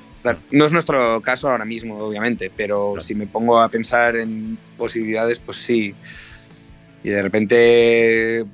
No 0.51 0.65
es 0.65 0.73
nuestro 0.73 1.21
caso 1.21 1.49
ahora 1.49 1.65
mismo, 1.65 1.99
obviamente, 1.99 2.51
pero 2.55 2.97
si 2.99 3.15
me 3.15 3.27
pongo 3.27 3.61
a 3.61 3.69
pensar 3.69 4.17
en 4.17 4.59
posibilidades, 4.77 5.39
pues 5.39 5.57
sí. 5.59 5.95
Y 7.05 7.11
de 7.11 7.23
repente 7.23 8.45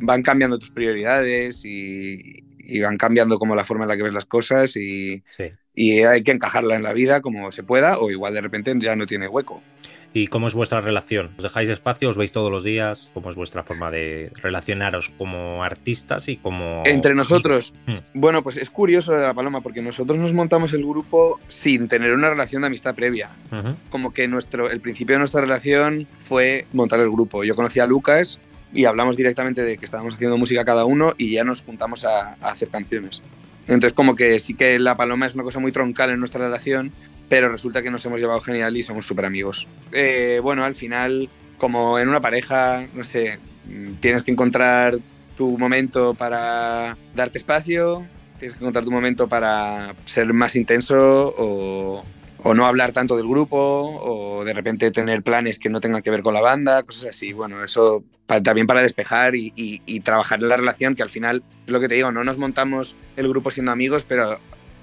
van 0.00 0.22
cambiando 0.22 0.58
tus 0.58 0.70
prioridades 0.70 1.64
y, 1.64 2.44
van 2.82 2.96
cambiando 2.96 3.38
como 3.38 3.54
la 3.54 3.64
forma 3.64 3.84
en 3.84 3.88
la 3.88 3.96
que 3.96 4.04
ves 4.04 4.12
las 4.12 4.26
cosas 4.26 4.76
y, 4.76 5.24
y 5.74 6.00
hay 6.02 6.22
que 6.22 6.30
encajarla 6.30 6.76
en 6.76 6.84
la 6.84 6.92
vida 6.92 7.20
como 7.20 7.50
se 7.50 7.62
pueda 7.64 7.98
o 7.98 8.10
igual 8.10 8.32
de 8.32 8.40
repente 8.40 8.72
ya 8.80 8.96
no 8.96 9.06
tiene 9.06 9.28
hueco. 9.28 9.62
¿Y 10.12 10.26
cómo 10.26 10.48
es 10.48 10.54
vuestra 10.54 10.80
relación? 10.80 11.30
¿Os 11.36 11.42
dejáis 11.42 11.68
espacio? 11.68 12.08
¿Os 12.08 12.16
veis 12.16 12.32
todos 12.32 12.50
los 12.50 12.64
días? 12.64 13.10
¿Cómo 13.14 13.30
es 13.30 13.36
vuestra 13.36 13.62
forma 13.62 13.90
de 13.90 14.32
relacionaros 14.42 15.12
como 15.16 15.62
artistas 15.62 16.28
y 16.28 16.36
como... 16.36 16.82
Entre 16.84 17.14
nosotros. 17.14 17.74
Hmm. 17.86 17.98
Bueno, 18.14 18.42
pues 18.42 18.56
es 18.56 18.70
curioso 18.70 19.14
la 19.16 19.34
Paloma 19.34 19.60
porque 19.60 19.82
nosotros 19.82 20.18
nos 20.18 20.34
montamos 20.34 20.72
el 20.72 20.84
grupo 20.84 21.38
sin 21.46 21.86
tener 21.86 22.12
una 22.12 22.28
relación 22.28 22.62
de 22.62 22.66
amistad 22.66 22.94
previa. 22.94 23.30
Como 23.90 24.12
que 24.12 24.26
nuestro, 24.26 24.68
el 24.68 24.80
principio 24.80 25.14
de 25.14 25.20
nuestra 25.20 25.42
relación 25.42 26.08
fue 26.18 26.66
montar 26.72 26.98
el 27.00 27.10
grupo. 27.10 27.44
Yo 27.44 27.54
conocí 27.54 27.78
a 27.78 27.86
Lucas 27.86 28.40
y 28.72 28.84
hablamos 28.84 29.16
directamente 29.16 29.62
de 29.62 29.78
que 29.78 29.84
estábamos 29.84 30.14
haciendo 30.14 30.36
música 30.38 30.64
cada 30.64 30.84
uno 30.84 31.14
y 31.18 31.32
ya 31.32 31.44
nos 31.44 31.62
juntamos 31.62 32.04
a, 32.04 32.34
hacer 32.40 32.68
canciones. 32.68 33.22
Entonces 33.66 33.92
como 33.92 34.16
que 34.16 34.38
sí 34.38 34.54
que 34.54 34.78
La 34.78 34.96
Paloma 34.96 35.26
es 35.26 35.34
una 35.34 35.44
cosa 35.44 35.60
muy 35.60 35.72
troncal 35.72 36.10
en 36.10 36.18
nuestra 36.18 36.44
relación, 36.44 36.92
pero 37.28 37.48
resulta 37.48 37.82
que 37.82 37.90
nos 37.90 38.04
hemos 38.06 38.20
llevado 38.20 38.40
genial 38.40 38.76
y 38.76 38.82
somos 38.82 39.06
súper 39.06 39.24
amigos. 39.24 39.66
Eh, 39.92 40.40
bueno, 40.42 40.64
al 40.64 40.74
final, 40.74 41.28
como 41.58 41.98
en 41.98 42.08
una 42.08 42.20
pareja, 42.20 42.86
no 42.94 43.04
sé, 43.04 43.38
tienes 44.00 44.22
que 44.22 44.32
encontrar 44.32 44.98
tu 45.36 45.56
momento 45.56 46.14
para 46.14 46.96
darte 47.14 47.38
espacio, 47.38 48.04
tienes 48.38 48.54
que 48.54 48.64
encontrar 48.64 48.84
tu 48.84 48.90
momento 48.90 49.28
para 49.28 49.94
ser 50.04 50.32
más 50.32 50.56
intenso 50.56 51.34
o, 51.36 52.04
o 52.42 52.54
no 52.54 52.66
hablar 52.66 52.92
tanto 52.92 53.16
del 53.16 53.28
grupo 53.28 53.56
o 53.56 54.44
de 54.44 54.52
repente 54.52 54.90
tener 54.90 55.22
planes 55.22 55.58
que 55.58 55.68
no 55.68 55.80
tengan 55.80 56.02
que 56.02 56.10
ver 56.10 56.22
con 56.22 56.34
la 56.34 56.40
banda, 56.40 56.82
cosas 56.82 57.10
así. 57.10 57.32
Bueno, 57.32 57.62
eso 57.62 58.02
también 58.42 58.66
para 58.66 58.82
despejar 58.82 59.34
y, 59.34 60.00
trabajar 60.00 60.40
en 60.40 60.48
la 60.48 60.56
relación, 60.56 60.94
que 60.94 61.02
al 61.02 61.10
final, 61.10 61.42
es 61.66 61.72
lo 61.72 61.80
que 61.80 61.88
te 61.88 61.94
digo, 61.94 62.12
no 62.12 62.24
nos 62.24 62.38
montamos 62.38 62.96
el 63.16 63.28
grupo 63.28 63.50
siendo 63.50 63.72
amigos, 63.72 64.04
pero 64.06 64.38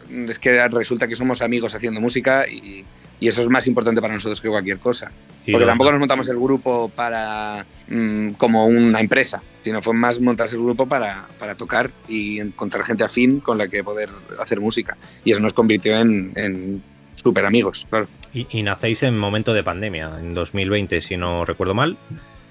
es 0.10 0.39
que 0.39 0.68
resulta 0.70 1.08
que 1.08 1.16
somos 1.16 1.41
amigos 1.41 1.76
haciendo 1.76 2.02
música 2.02 2.48
y, 2.48 2.86
eso 3.20 3.41
es 3.41 3.50
más 3.50 3.66
importante 3.66 4.00
para 4.00 4.14
nosotros 4.14 4.39
que 4.39 4.48
cualquier 4.48 4.78
cosa. 4.78 5.12
Porque 5.50 5.66
tampoco 5.66 5.91
nos 5.91 6.00
montamos 6.00 6.28
el 6.30 6.38
grupo 6.38 6.89
para 6.89 7.66
mm, 7.88 8.32
como 8.32 8.68
una 8.68 9.00
empresa, 9.00 9.41
sino 9.62 9.82
fue 9.82 9.95
más 9.95 10.20
montarse 10.20 10.56
el 10.56 10.62
grupo 10.62 10.86
para, 10.86 11.28
para, 11.39 11.56
tocar 11.56 11.89
y 12.08 12.39
encontrar 12.39 12.84
gente 12.84 13.04
afín 13.04 13.39
con 13.39 13.58
la 13.58 13.70
que 13.70 13.84
poder 13.84 14.10
hacer 14.39 14.60
música. 14.60 14.98
Y 15.24 15.32
eso 15.32 15.39
nos 15.39 15.54
convirtió 15.54 15.98
en 15.98 16.84
súper 17.16 17.45
amigos, 17.45 17.88
claro. 17.89 18.08
Y, 18.34 18.62
nacéis 18.62 19.04
en 19.04 19.18
momento 19.18 19.54
de 19.54 19.64
pandemia, 19.64 20.12
en 20.20 20.34
2020, 20.34 21.02
si 21.02 21.18
no 21.18 21.45
recuerdo 21.45 21.74
mal. 21.74 21.98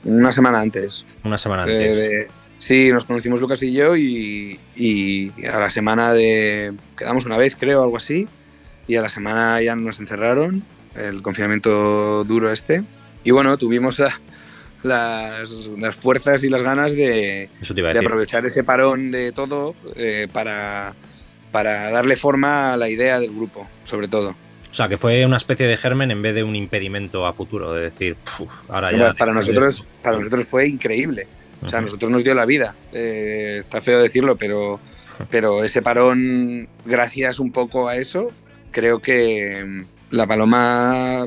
Una 0.05 0.33
semana 0.33 0.61
antes. 0.61 1.05
Una 1.25 1.39
semana 1.39 1.65
antes. 1.65 2.29
sí, 2.59 2.91
nos 2.93 3.05
conocimos 3.05 3.41
Lucas 3.41 3.63
y 3.63 3.73
yo 3.73 3.97
y, 3.97 5.33
a 5.53 5.59
la 5.59 5.71
semana 5.71 6.13
de... 6.13 6.73
Quedamos 6.97 7.25
una 7.25 7.37
vez, 7.37 7.57
creo, 7.57 7.83
algo 7.83 7.97
así. 7.97 8.29
Y 8.87 8.97
a 8.97 9.03
la 9.03 9.09
semana 9.09 9.61
ya 9.61 9.75
nos 9.75 9.99
encerraron, 9.99 10.63
el 10.95 11.23
confinamiento 11.23 12.23
duro 12.25 12.53
este. 12.53 12.85
Y 13.25 13.33
bueno, 13.33 13.59
tuvimos 13.59 13.99
las, 13.99 14.15
las, 14.85 15.97
fuerzas 15.97 16.45
y 16.45 16.49
las 16.49 16.63
ganas 16.63 16.93
de, 16.93 17.51
de 17.61 17.99
aprovechar 17.99 18.47
ese 18.47 18.63
parón 18.63 19.11
de 19.11 19.33
todo 19.33 19.75
eh, 19.97 20.29
para, 20.33 20.95
para 21.51 21.91
darle 21.91 22.17
forma 22.17 22.75
a 22.75 22.77
la 22.77 22.89
idea 22.89 23.19
del 23.19 23.35
grupo, 23.35 23.69
sobre 23.83 24.07
todo. 24.07 24.37
O 24.77 24.79
sea, 24.79 24.91
que 24.91 24.99
fue 24.99 25.25
una 25.25 25.39
especie 25.39 25.67
de 25.67 25.79
germen 25.79 26.11
en 26.11 26.21
vez 26.21 26.35
de 26.35 26.45
un 26.45 26.55
impedimento 26.55 27.27
a 27.27 27.33
futuro, 27.33 27.73
de 27.73 27.85
decir, 27.85 28.15
ahora 28.69 28.93
ya. 28.93 29.15
para, 29.15 29.33
nosotros, 29.33 29.83
para 30.03 30.19
nosotros 30.19 30.45
fue 30.45 30.69
increíble. 30.69 31.27
O 31.65 31.69
sea, 31.71 31.79
a 31.79 31.83
nosotros 31.83 32.11
nos 32.11 32.23
dio 32.23 32.35
la 32.35 32.45
vida. 32.45 32.77
Eh, 32.93 33.57
está 33.61 33.81
feo 33.81 34.03
decirlo, 34.03 34.37
pero, 34.37 34.79
pero 35.31 35.65
ese 35.65 35.81
parón, 35.81 36.69
gracias 36.85 37.39
un 37.39 37.53
poco 37.53 37.89
a 37.89 37.97
eso, 37.97 38.31
creo 38.71 39.01
que 39.01 39.65
mm, 39.65 40.15
la 40.15 40.27
Paloma 40.27 41.25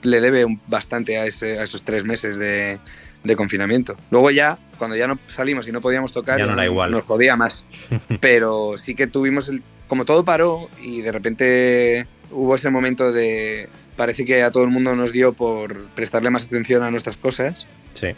le 0.00 0.20
debe 0.22 0.46
bastante 0.66 1.18
a, 1.18 1.24
a 1.24 1.26
esos 1.26 1.82
tres 1.82 2.02
meses 2.02 2.38
de, 2.38 2.78
de, 3.24 3.36
confinamiento. 3.36 3.94
Luego 4.10 4.30
ya, 4.30 4.58
cuando 4.78 4.96
ya 4.96 5.06
no 5.06 5.18
salimos 5.26 5.68
y 5.68 5.72
no 5.72 5.82
podíamos 5.82 6.12
tocar, 6.12 6.38
ya 6.38 6.46
no 6.46 6.64
igual. 6.64 6.92
nos 6.92 7.04
jodía 7.04 7.36
más. 7.36 7.66
Pero 8.22 8.78
sí 8.78 8.94
que 8.94 9.06
tuvimos, 9.06 9.50
el, 9.50 9.62
como 9.86 10.06
todo 10.06 10.24
paró 10.24 10.70
y 10.80 11.02
de 11.02 11.12
repente 11.12 12.06
hubo 12.30 12.54
ese 12.54 12.70
momento 12.70 13.12
de, 13.12 13.68
parece 13.96 14.24
que 14.24 14.42
a 14.42 14.50
todo 14.50 14.64
el 14.64 14.70
mundo 14.70 14.94
nos 14.94 15.12
dio 15.12 15.32
por 15.32 15.86
prestarle 15.88 16.30
más 16.30 16.46
atención 16.46 16.82
a 16.82 16.90
nuestras 16.90 17.16
cosas. 17.16 17.66
Sí. 17.94 18.08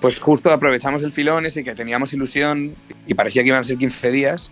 Pues 0.00 0.20
justo 0.20 0.50
aprovechamos 0.50 1.02
el 1.02 1.12
filón 1.12 1.46
ese 1.46 1.64
que 1.64 1.74
teníamos 1.74 2.12
ilusión 2.12 2.74
y 3.06 3.14
parecía 3.14 3.42
que 3.42 3.48
iban 3.48 3.60
a 3.60 3.64
ser 3.64 3.78
15 3.78 4.10
días, 4.10 4.50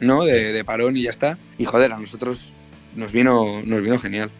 ¿no? 0.00 0.24
De, 0.24 0.52
de 0.52 0.64
parón 0.64 0.96
y 0.96 1.02
ya 1.02 1.10
está. 1.10 1.38
Y 1.58 1.64
joder, 1.64 1.92
a 1.92 1.98
nosotros 1.98 2.54
nos 2.96 3.12
vino, 3.12 3.62
nos 3.64 3.82
vino 3.82 3.98
genial. 3.98 4.30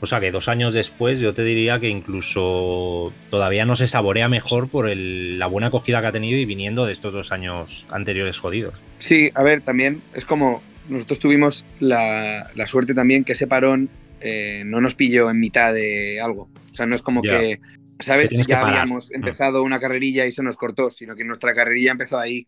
O 0.00 0.06
sea 0.06 0.20
que 0.20 0.30
dos 0.30 0.48
años 0.48 0.74
después 0.74 1.18
yo 1.18 1.34
te 1.34 1.42
diría 1.42 1.80
que 1.80 1.88
incluso 1.88 3.12
todavía 3.30 3.64
no 3.64 3.74
se 3.74 3.88
saborea 3.88 4.28
mejor 4.28 4.68
por 4.68 4.88
el, 4.88 5.38
la 5.38 5.46
buena 5.46 5.68
acogida 5.68 6.00
que 6.00 6.06
ha 6.06 6.12
tenido 6.12 6.38
y 6.38 6.44
viniendo 6.44 6.86
de 6.86 6.92
estos 6.92 7.12
dos 7.12 7.32
años 7.32 7.84
anteriores 7.90 8.38
jodidos. 8.38 8.74
Sí, 9.00 9.30
a 9.34 9.42
ver, 9.42 9.62
también 9.62 10.02
es 10.14 10.24
como 10.24 10.62
nosotros 10.88 11.18
tuvimos 11.18 11.64
la, 11.80 12.50
la 12.54 12.66
suerte 12.66 12.94
también 12.94 13.24
que 13.24 13.32
ese 13.32 13.46
parón 13.46 13.88
eh, 14.20 14.62
no 14.66 14.80
nos 14.80 14.94
pilló 14.94 15.30
en 15.30 15.38
mitad 15.38 15.72
de 15.72 16.20
algo. 16.20 16.48
O 16.70 16.74
sea, 16.74 16.86
no 16.86 16.94
es 16.94 17.02
como 17.02 17.22
que, 17.22 17.60
¿sabes? 18.00 18.30
Que 18.30 18.42
ya 18.42 18.62
habíamos 18.62 19.12
empezado 19.12 19.62
una 19.62 19.80
carrerilla 19.80 20.26
y 20.26 20.32
se 20.32 20.42
nos 20.42 20.56
cortó, 20.56 20.90
sino 20.90 21.14
que 21.14 21.24
nuestra 21.24 21.54
carrerilla 21.54 21.92
empezó 21.92 22.18
ahí. 22.18 22.46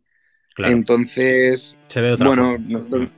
Claro. 0.54 0.72
Entonces, 0.72 1.76
se 1.86 2.00
ve 2.00 2.16
bueno, 2.16 2.58
nosotros, 2.58 3.08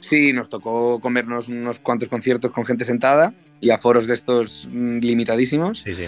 sí, 0.00 0.32
nos 0.32 0.48
tocó 0.48 0.98
comernos 1.00 1.48
unos 1.48 1.78
cuantos 1.78 2.08
conciertos 2.08 2.50
con 2.52 2.64
gente 2.64 2.84
sentada 2.84 3.34
y 3.60 3.70
a 3.70 3.78
foros 3.78 4.06
de 4.06 4.14
estos 4.14 4.68
mm, 4.70 4.98
limitadísimos. 4.98 5.80
Sí, 5.80 5.92
sí. 5.92 6.06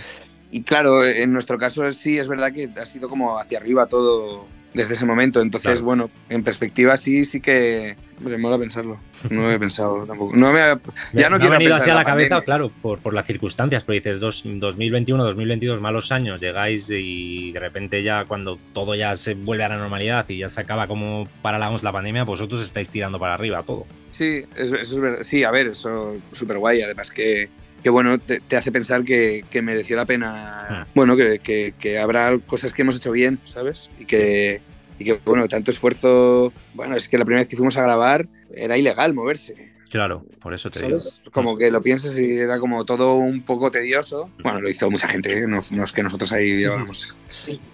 Y 0.50 0.62
claro, 0.62 1.04
en 1.06 1.32
nuestro 1.32 1.58
caso 1.58 1.92
sí 1.92 2.18
es 2.18 2.28
verdad 2.28 2.52
que 2.52 2.70
ha 2.76 2.84
sido 2.84 3.08
como 3.08 3.38
hacia 3.38 3.58
arriba 3.58 3.86
todo 3.86 4.46
desde 4.74 4.94
ese 4.94 5.04
momento. 5.06 5.40
Entonces, 5.40 5.70
Claro. 5.72 5.84
bueno, 5.84 6.10
en 6.28 6.42
perspectiva 6.42 6.96
sí, 6.96 7.24
sí 7.24 7.40
que 7.40 7.96
me 8.20 8.38
mola 8.38 8.58
pensarlo. 8.58 8.98
No 9.30 9.42
lo 9.42 9.50
he 9.52 9.58
pensado 9.60 10.04
tampoco. 10.06 10.34
No 10.36 10.52
me 10.52 10.60
ha- 10.60 10.80
ya 11.12 11.28
no 11.28 11.36
me 11.36 11.40
quiero 11.40 11.54
ha 11.54 11.58
venido 11.58 11.74
así 11.76 11.90
a 11.90 11.92
en 11.92 11.98
la 11.98 12.04
cabeza, 12.04 12.28
pandemia. 12.36 12.44
claro, 12.44 12.72
por, 12.82 12.98
por 13.00 13.14
las 13.14 13.26
circunstancias, 13.26 13.84
pero 13.84 13.94
dices 13.94 14.20
dos, 14.20 14.42
2021, 14.44 15.22
2022, 15.24 15.80
malos 15.80 16.12
años, 16.12 16.40
llegáis 16.40 16.88
y 16.90 17.52
de 17.52 17.60
repente 17.60 18.02
ya 18.02 18.24
cuando 18.24 18.58
todo 18.72 18.94
ya 18.94 19.14
se 19.16 19.34
vuelve 19.34 19.64
a 19.64 19.68
la 19.68 19.76
normalidad 19.78 20.24
y 20.28 20.38
ya 20.38 20.48
se 20.48 20.60
acaba 20.60 20.86
como 20.86 21.28
parálamos 21.42 21.82
la 21.82 21.92
pandemia, 21.92 22.24
vosotros 22.24 22.60
estáis 22.62 22.90
tirando 22.90 23.18
para 23.18 23.34
arriba 23.34 23.62
todo. 23.62 23.86
Sí, 24.10 24.42
eso, 24.56 24.76
eso 24.76 24.94
es 24.94 24.98
verdad. 25.00 25.22
Sí, 25.22 25.42
a 25.44 25.50
ver, 25.50 25.68
eso 25.68 26.16
súper 26.32 26.58
guay. 26.58 26.82
Además 26.82 27.10
que, 27.10 27.48
que 27.82 27.90
bueno, 27.90 28.18
te, 28.18 28.40
te 28.40 28.56
hace 28.56 28.70
pensar 28.72 29.04
que, 29.04 29.44
que 29.50 29.62
mereció 29.62 29.96
la 29.96 30.06
pena. 30.06 30.30
Ah. 30.68 30.86
Bueno, 30.94 31.16
que, 31.16 31.38
que- 31.40 31.74
que 31.78 31.98
habrá 31.98 32.38
cosas 32.38 32.72
que 32.72 32.82
hemos 32.82 32.96
hecho 32.96 33.10
bien, 33.12 33.38
¿sabes? 33.44 33.90
Y 33.98 34.04
que, 34.04 34.60
y 34.98 35.04
que, 35.04 35.14
bueno, 35.24 35.46
tanto 35.48 35.70
esfuerzo. 35.70 36.52
Bueno, 36.74 36.94
es 36.96 37.08
que 37.08 37.18
la 37.18 37.24
primera 37.24 37.40
vez 37.42 37.48
que 37.48 37.56
fuimos 37.56 37.76
a 37.76 37.82
grabar 37.82 38.28
era 38.54 38.76
ilegal 38.78 39.14
moverse. 39.14 39.72
Claro, 39.90 40.24
por 40.40 40.54
eso 40.54 40.70
te 40.70 40.86
digo. 40.86 40.96
Como 41.32 41.58
que 41.58 41.70
lo 41.70 41.82
piensas 41.82 42.18
y 42.18 42.38
era 42.38 42.58
como 42.58 42.86
todo 42.86 43.16
un 43.16 43.42
poco 43.42 43.70
tedioso. 43.70 44.30
Bueno, 44.42 44.62
lo 44.62 44.70
hizo 44.70 44.90
mucha 44.90 45.06
gente, 45.06 45.36
¿eh? 45.36 45.46
no, 45.46 45.60
no 45.70 45.84
es 45.84 45.92
que 45.92 46.02
nosotros 46.02 46.32
ahí 46.32 46.56
lleváramos. 46.56 47.14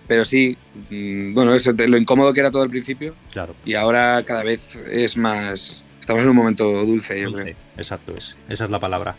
Pero 0.09 0.25
sí, 0.25 0.57
mm, 0.91 1.33
bueno, 1.33 1.55
eso, 1.55 1.73
lo 1.73 1.97
incómodo 1.97 2.33
que 2.33 2.41
era 2.41 2.51
todo 2.51 2.63
al 2.63 2.71
principio 2.71 3.15
Claro. 3.33 3.55
y 3.65 3.75
ahora 3.75 4.21
cada 4.27 4.43
vez 4.43 4.75
es 4.91 5.17
más. 5.17 5.85
Estamos 6.01 6.25
en 6.25 6.31
un 6.31 6.37
momento 6.37 6.65
dulce, 6.87 7.21
yo 7.21 7.31
Dulce, 7.31 7.43
creo. 7.53 7.57
Exacto, 7.77 8.15
es, 8.17 8.35
esa 8.49 8.65
es 8.65 8.71
la 8.71 8.81
palabra. 8.81 9.15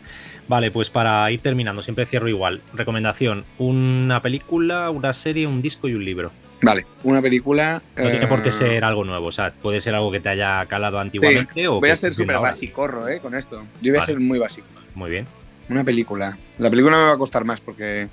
Vale, 0.50 0.72
pues 0.72 0.90
para 0.90 1.32
ir 1.32 1.42
terminando, 1.42 1.82
siempre 1.84 2.08
cierro 2.08 2.28
igual. 2.28 2.60
Recomendación: 2.74 3.46
una 3.60 4.22
película, 4.22 4.90
una 4.90 5.14
serie, 5.14 5.48
un 5.48 5.62
disco 5.62 5.88
y 5.88 5.94
un 5.94 6.04
libro. 6.04 6.32
Vale, 6.62 6.86
una 7.04 7.22
película. 7.22 7.82
No 7.96 8.10
tiene 8.10 8.28
por 8.28 8.42
qué 8.42 8.50
eh, 8.50 8.52
ser 8.52 8.84
algo 8.84 9.06
nuevo, 9.06 9.28
o 9.28 9.32
sea, 9.32 9.54
puede 9.54 9.80
ser 9.80 9.96
algo 9.96 10.12
que 10.12 10.20
te 10.20 10.28
haya 10.28 10.66
calado 10.66 11.00
antiguamente 11.00 11.68
o 11.68 11.80
Voy 11.80 11.92
a 11.92 11.96
ser 11.96 12.14
súper 12.14 12.40
basicorro, 12.40 13.08
¿eh? 13.08 13.20
Con 13.20 13.36
esto. 13.36 13.64
Yo 13.80 13.94
voy 13.94 14.02
a 14.02 14.06
ser 14.06 14.20
muy 14.20 14.40
básico. 14.40 14.68
Muy 14.96 15.12
bien. 15.12 15.28
Una 15.70 15.84
película. 15.84 16.38
La 16.58 16.70
película 16.70 16.98
me 16.98 17.04
va 17.04 17.14
a 17.14 17.18
costar 17.18 17.46
más 17.46 17.62
porque 17.62 18.10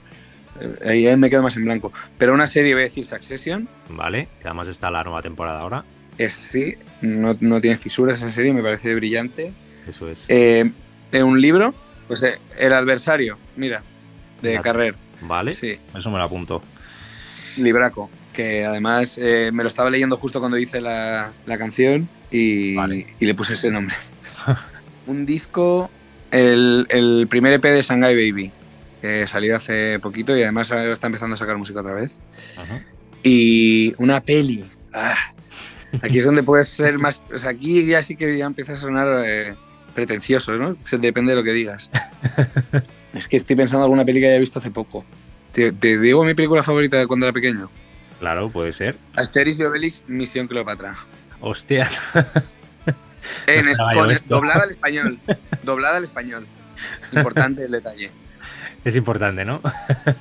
eh, 0.61 0.77
ahí 0.85 1.17
me 1.17 1.31
quedo 1.31 1.43
más 1.43 1.57
en 1.57 1.65
blanco. 1.65 1.91
Pero 2.19 2.35
una 2.35 2.47
serie, 2.47 2.75
voy 2.75 2.83
a 2.83 2.85
decir 2.85 3.07
Succession. 3.07 3.67
Vale, 3.89 4.29
que 4.41 4.47
además 4.47 4.69
está 4.69 4.91
la 4.91 5.03
nueva 5.03 5.23
temporada 5.23 5.61
ahora. 5.61 5.85
Es 6.19 6.35
sí, 6.35 6.75
no, 7.01 7.35
no 7.41 7.61
tiene 7.63 7.79
fisuras 7.79 8.21
esa 8.21 8.31
serie, 8.31 8.53
me 8.53 8.63
parece 8.63 8.95
brillante. 8.95 9.53
Eso 9.89 10.11
es. 10.11 10.27
Eh, 10.29 10.71
eh, 11.13 11.23
un 11.23 11.41
libro, 11.41 11.75
pues 12.09 12.23
eh, 12.23 12.39
El 12.59 12.73
adversario, 12.73 13.39
mira, 13.57 13.83
de. 14.43 14.61
Carrer. 14.61 14.95
Vale, 15.23 15.55
Sí, 15.55 15.79
eso 15.95 16.11
me 16.11 16.19
lo 16.19 16.25
apunto. 16.25 16.63
libraco. 17.57 18.11
Que 18.33 18.65
además 18.67 19.17
eh, 19.21 19.51
me 19.53 19.63
lo 19.63 19.69
estaba 19.69 19.89
leyendo 19.89 20.17
justo 20.19 20.41
cuando 20.41 20.59
hice 20.59 20.81
la, 20.83 21.33
la 21.47 21.57
canción 21.59 22.07
y, 22.31 22.75
Vale. 22.75 23.07
y 23.19 23.25
le 23.25 23.35
puse 23.35 23.55
ese 23.55 23.71
nombre. 23.71 23.95
un 25.07 25.25
disco, 25.25 25.91
el, 26.31 26.87
el 26.91 27.27
primer 27.31 27.55
EP 27.55 27.63
de 27.63 27.81
Shanghai 27.81 28.15
Baby, 28.15 28.53
que 29.01 29.27
salió 29.27 29.57
hace 29.57 29.99
poquito 30.01 30.37
y 30.37 30.43
además 30.43 30.71
ahora 30.71 30.93
está 30.93 31.07
empezando 31.07 31.33
a 31.35 31.39
sacar 31.39 31.57
música 31.57 31.81
otra 31.81 31.95
vez. 31.95 32.21
Ajá. 32.59 32.83
Y 33.23 33.95
una 33.97 34.21
peli. 34.21 34.65
Ah, 34.93 35.17
aquí 36.03 36.19
es 36.19 36.25
donde 36.27 36.43
puedes 36.43 36.69
ser 36.69 36.99
más. 36.99 37.23
O 37.33 37.39
sea, 37.39 37.51
aquí 37.51 37.87
ya 37.87 38.03
sí 38.03 38.17
que 38.17 38.37
ya 38.37 38.45
empieza 38.45 38.75
a 38.75 38.77
sonar 38.77 39.25
eh, 39.27 39.55
pretencioso, 39.97 40.53
¿no? 40.53 40.77
Se- 40.85 40.99
Depende 40.99 41.33
de 41.33 41.37
lo 41.37 41.43
que 41.43 41.51
digas. 41.53 41.91
es 43.15 43.27
que 43.27 43.37
estoy 43.39 43.57
pensando 43.57 43.83
en 43.83 43.87
alguna 43.87 44.05
peli 44.05 44.21
que 44.21 44.29
haya 44.29 44.39
visto 44.39 44.61
hace 44.61 44.71
poco. 44.71 45.05
Te, 45.51 45.73
te 45.73 45.99
digo 45.99 46.23
mi 46.25 46.35
película 46.35 46.63
favorita 46.63 46.99
de 46.99 47.07
cuando 47.09 47.27
era 47.27 47.33
pequeño. 47.33 47.71
Claro, 48.21 48.49
puede 48.51 48.73
ser. 48.73 48.97
Asterix 49.17 49.59
y 49.59 49.65
Obelix, 49.65 50.05
Misión 50.07 50.47
Cleopatra. 50.47 50.95
Hostias. 51.41 52.01
En, 53.49 53.67
es- 53.69 54.29
doblada 54.29 54.63
al 54.63 54.71
español. 54.71 55.19
Doblada 55.65 55.97
al 55.97 56.05
español. 56.05 56.47
Importante 57.13 57.65
el 57.65 57.73
detalle. 57.73 58.13
Es 58.85 58.95
importante, 58.95 59.45
¿no? 59.45 59.61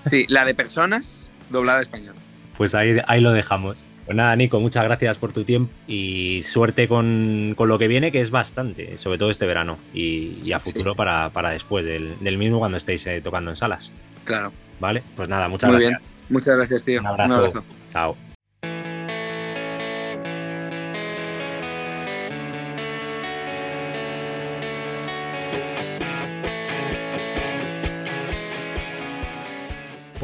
Sí, 0.10 0.26
la 0.28 0.44
de 0.44 0.56
personas, 0.56 1.30
doblada 1.52 1.78
al 1.80 1.84
español. 1.84 2.16
Pues 2.58 2.74
ahí, 2.74 2.98
ahí 3.08 3.22
lo 3.22 3.32
dejamos. 3.32 3.86
Pues 4.06 4.16
nada, 4.16 4.36
Nico, 4.36 4.60
muchas 4.60 4.84
gracias 4.84 5.18
por 5.18 5.34
tu 5.34 5.44
tiempo 5.44 5.72
y 5.88 6.44
suerte 6.44 6.88
con, 6.88 7.54
con 7.58 7.68
lo 7.68 7.80
que 7.80 7.88
viene, 7.88 8.12
que 8.12 8.22
es 8.22 8.30
bastante, 8.30 8.98
sobre 9.00 9.18
todo 9.18 9.32
este 9.32 9.48
verano 9.48 9.78
y, 9.96 10.40
y 10.44 10.52
a 10.52 10.60
futuro 10.60 10.92
Sí. 10.92 10.98
para, 10.98 11.30
para 11.32 11.50
después 11.50 11.84
del, 11.86 12.14
del 12.20 12.38
mismo 12.38 12.60
cuando 12.60 12.78
estéis 12.78 13.08
eh, 13.08 13.20
tocando 13.22 13.50
en 13.50 13.56
salas. 13.56 13.92
Claro. 14.24 14.52
¿Vale? 14.80 15.02
Pues 15.16 15.28
nada, 15.28 15.48
muchas 15.48 15.72
Muy 15.72 15.82
gracias. 15.82 16.02
bien. 16.12 16.16
Muchas 16.30 16.56
gracias, 16.58 16.84
tío. 16.86 17.00
Un 17.02 17.08
abrazo. 17.08 17.64
Chao. 17.92 18.35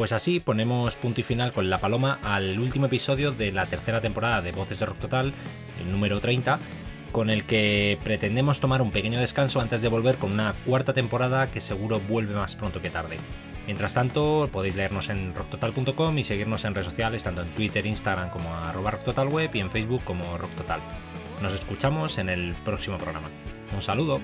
Pues 0.02 0.10
así 0.10 0.40
ponemos 0.40 0.96
punto 0.96 1.20
y 1.20 1.22
final 1.22 1.52
con 1.52 1.70
la 1.70 1.78
paloma 1.78 2.18
al 2.24 2.58
último 2.58 2.86
episodio 2.86 3.30
de 3.30 3.52
la 3.52 3.66
tercera 3.66 4.00
temporada 4.00 4.42
de 4.42 4.50
Voces 4.50 4.80
de 4.80 4.86
Rock 4.86 4.98
Total, 4.98 5.32
el 5.78 5.92
número 5.92 6.18
30, 6.18 6.58
con 7.12 7.30
el 7.30 7.44
que 7.44 8.00
pretendemos 8.02 8.58
tomar 8.58 8.82
un 8.82 8.90
pequeño 8.90 9.20
descanso 9.20 9.60
antes 9.60 9.80
de 9.80 9.86
volver 9.86 10.16
con 10.16 10.32
una 10.32 10.54
cuarta 10.66 10.92
temporada 10.92 11.46
que 11.46 11.60
seguro 11.60 12.00
vuelve 12.00 12.34
más 12.34 12.56
pronto 12.56 12.82
que 12.82 12.90
tarde. 12.90 13.18
Mientras 13.66 13.94
tanto, 13.94 14.50
podéis 14.52 14.74
leernos 14.74 15.08
en 15.08 15.36
rocktotal.com 15.36 16.18
y 16.18 16.24
seguirnos 16.24 16.64
en 16.64 16.74
redes 16.74 16.88
sociales, 16.88 17.22
tanto 17.22 17.42
en 17.42 17.50
Twitter, 17.50 17.86
Instagram 17.86 18.30
como 18.30 18.52
arroba 18.56 18.90
rocktotalweb 18.90 19.54
y 19.54 19.60
en 19.60 19.70
Facebook 19.70 20.02
como 20.02 20.36
rocktotal. 20.36 20.80
Nos 21.40 21.54
escuchamos 21.54 22.18
en 22.18 22.28
el 22.28 22.56
próximo 22.64 22.98
programa. 22.98 23.30
Un 23.72 23.82
saludo. 23.82 24.20